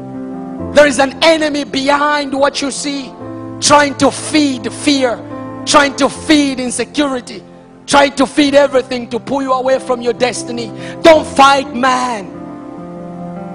There 0.73 0.87
is 0.87 0.99
an 0.99 1.21
enemy 1.23 1.63
behind 1.65 2.33
what 2.33 2.61
you 2.61 2.71
see, 2.71 3.11
trying 3.59 3.95
to 3.97 4.09
feed 4.09 4.71
fear, 4.71 5.17
trying 5.65 5.95
to 5.97 6.09
feed 6.09 6.59
insecurity, 6.59 7.43
trying 7.85 8.15
to 8.15 8.25
feed 8.25 8.55
everything 8.55 9.09
to 9.09 9.19
pull 9.19 9.41
you 9.41 9.53
away 9.53 9.79
from 9.79 10.01
your 10.01 10.13
destiny. 10.13 10.71
Don't 11.01 11.25
fight 11.25 11.73
man. 11.75 12.27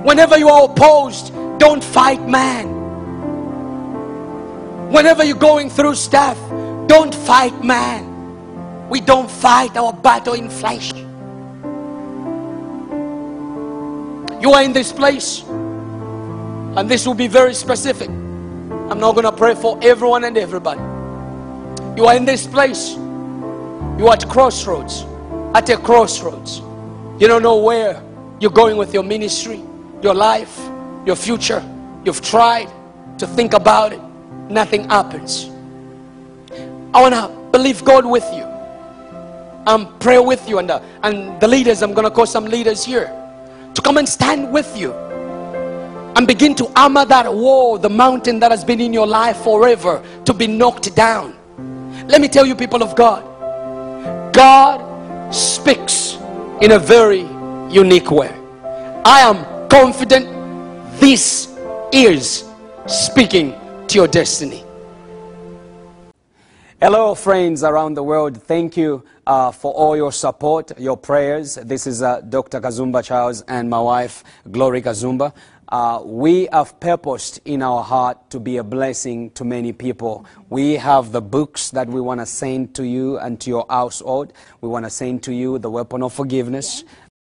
Whenever 0.05 0.39
you 0.39 0.49
are 0.49 0.65
opposed, 0.65 1.33
don't 1.59 1.83
fight 1.83 2.27
man. 2.27 2.69
Whenever 4.91 5.25
you're 5.25 5.37
going 5.37 5.69
through 5.69 5.95
stuff, 5.95 6.39
don't 6.87 7.15
fight 7.15 7.63
man. 7.63 8.89
We 8.89 9.01
don't 9.01 9.31
fight 9.31 9.77
our 9.77 9.93
battle 9.93 10.33
in 10.33 10.49
flesh. 10.49 10.93
You 14.41 14.53
are 14.53 14.63
in 14.63 14.73
this 14.73 14.93
place, 14.93 15.43
and 15.43 16.89
this 16.89 17.07
will 17.07 17.15
be 17.15 17.27
very 17.27 17.53
specific. 17.55 18.09
I'm 18.09 18.99
not 18.99 19.13
going 19.13 19.25
to 19.25 19.33
pray 19.33 19.55
for 19.55 19.79
everyone 19.83 20.25
and 20.25 20.39
everybody. 20.39 20.81
You 21.99 22.07
are 22.07 22.15
in 22.15 22.25
this 22.25 22.47
place. 22.47 22.95
You 22.95 24.07
are 24.07 24.13
at 24.13 24.29
crossroads. 24.29 25.05
At 25.53 25.69
a 25.69 25.77
crossroads. 25.77 26.61
You 27.21 27.27
don't 27.27 27.43
know 27.43 27.57
where 27.57 28.01
you're 28.39 28.53
going 28.53 28.77
with 28.77 28.95
your 28.95 29.03
ministry, 29.03 29.65
your 30.01 30.15
life, 30.15 30.57
your 31.05 31.17
future. 31.17 31.61
You've 32.05 32.21
tried 32.21 32.71
to 33.19 33.27
think 33.27 33.53
about 33.53 33.95
it. 33.95 34.01
Nothing 34.49 34.89
happens. 34.89 35.51
I 36.95 37.03
want 37.03 37.15
to 37.15 37.37
believe 37.51 37.85
God 37.85 38.07
with 38.07 38.27
you. 38.33 38.45
I'm 39.67 39.99
pray 39.99 40.21
with 40.21 40.49
you 40.49 40.61
and, 40.61 40.71
uh, 40.71 40.81
and 41.03 41.41
the 41.41 41.49
leaders, 41.49 41.83
I'm 41.83 41.95
going 41.95 42.05
to 42.05 42.13
call 42.13 42.27
some 42.27 42.45
leaders 42.45 42.85
here 42.85 43.09
to 43.75 43.83
come 43.83 43.97
and 43.97 44.09
stand 44.09 44.53
with 44.53 44.79
you 44.79 44.93
and 46.15 46.29
begin 46.29 46.55
to 46.55 46.71
armor 46.77 47.05
that 47.07 47.35
wall, 47.35 47.77
the 47.77 47.91
mountain 47.91 48.39
that 48.39 48.53
has 48.53 48.65
been 48.65 48.81
in 48.81 48.93
your 48.93 49.09
life 49.09 49.39
forever 49.39 50.01
to 50.27 50.33
be 50.33 50.47
knocked 50.47 50.95
down. 50.95 51.38
Let 52.09 52.23
me 52.23 52.29
tell 52.29 52.47
you, 52.47 52.55
people 52.55 52.83
of 52.83 52.97
God, 52.97 53.23
God 54.33 55.33
speaks 55.35 56.17
in 56.63 56.73
a 56.73 56.79
very 56.79 57.21
unique 57.71 58.11
way. 58.11 58.35
I 59.05 59.21
am 59.21 59.69
confident 59.69 60.27
this 60.99 61.55
is 61.93 62.49
speaking 62.87 63.55
to 63.89 63.95
your 63.95 64.09
destiny. 64.09 64.65
Hello, 66.81 67.13
friends 67.17 67.65
around 67.65 67.95
the 67.95 68.05
world. 68.05 68.41
Thank 68.41 68.77
you 68.77 69.03
uh, 69.27 69.51
for 69.51 69.73
all 69.73 69.97
your 69.97 70.13
support, 70.13 70.79
your 70.79 70.97
prayers. 70.97 71.57
This 71.57 71.89
is 71.89 72.03
uh, 72.03 72.21
Dr. 72.21 72.61
Kazumba 72.61 73.03
Charles 73.03 73.43
and 73.49 73.69
my 73.69 73.81
wife, 73.81 74.23
Glory 74.49 74.81
Kazumba. 74.81 75.35
Uh, 75.69 76.01
we 76.05 76.49
have 76.53 76.79
purposed 76.79 77.41
in 77.45 77.63
our 77.63 77.83
heart 77.83 78.31
to 78.31 78.39
be 78.39 78.59
a 78.59 78.63
blessing 78.63 79.31
to 79.31 79.45
many 79.45 79.73
people. 79.73 80.25
We 80.51 80.75
have 80.75 81.11
the 81.11 81.21
books 81.21 81.73
that 81.73 81.89
we 81.89 82.01
want 82.01 82.21
to 82.21 82.27
send 82.27 82.77
to 82.77 82.85
you 82.85 83.19
and 83.19 83.41
to 83.41 83.51
your 83.51 83.67
household. 83.69 84.33
We 84.61 84.69
want 84.69 84.87
to 84.87 84.91
send 84.91 85.25
to 85.25 85.33
you 85.35 85.59
the 85.59 85.71
weapon 85.71 86.05
of 86.05 86.13
forgiveness, 86.13 86.85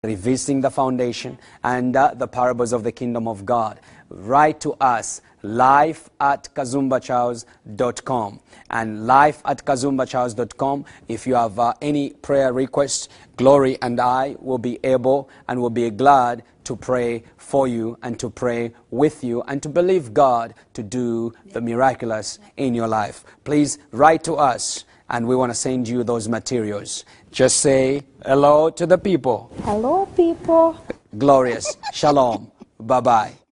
revisiting 0.03 0.63
the 0.63 0.73
foundation, 0.73 1.39
and 1.63 1.95
uh, 1.95 2.15
the 2.15 2.27
parables 2.27 2.73
of 2.73 2.83
the 2.83 2.91
kingdom 2.91 3.29
of 3.29 3.47
God. 3.47 3.79
Write 4.09 4.59
to 4.63 4.73
us 4.81 5.21
life 5.47 6.11
at 6.21 6.49
kazumbacharles.com 6.55 8.41
and 8.71 9.07
life 9.07 9.43
at 9.45 9.65
kazumbacharles.com 9.65 10.85
if 11.09 11.27
you 11.27 11.35
have 11.35 11.59
uh, 11.59 11.73
any 11.81 12.11
prayer 12.11 12.53
requests 12.53 13.09
glory 13.37 13.79
and 13.83 14.01
i 14.01 14.35
will 14.41 14.59
be 14.59 14.79
able 14.83 15.29
and 15.49 15.61
will 15.61 15.71
be 15.71 15.91
glad 15.91 16.43
to 16.67 16.75
pray 16.75 17.23
for 17.37 17.69
you 17.69 17.97
and 18.03 18.19
to 18.19 18.29
pray 18.29 18.73
with 18.91 19.23
you 19.23 19.41
and 19.43 19.63
to 19.63 19.69
believe 19.69 20.13
god 20.13 20.53
to 20.75 20.83
do 20.83 21.33
the 21.53 21.61
miraculous 21.61 22.41
in 22.57 22.75
your 22.75 22.89
life. 22.89 23.25
Please 23.45 23.79
write 23.93 24.25
to 24.25 24.35
us 24.35 24.85
and 25.09 25.29
we 25.29 25.37
want 25.37 25.51
to 25.51 25.55
send 25.55 25.87
you 25.87 26.03
those 26.03 26.29
materials. 26.29 27.05
Just 27.31 27.59
say 27.59 28.03
hello 28.25 28.71
to 28.71 28.85
the 28.85 28.99
people. 28.99 29.53
Hello, 29.63 30.07
people. 30.17 30.77
glorious. 31.17 31.77
Shalom. 31.93 32.51
Bye 32.81 33.01
bye 33.01 33.46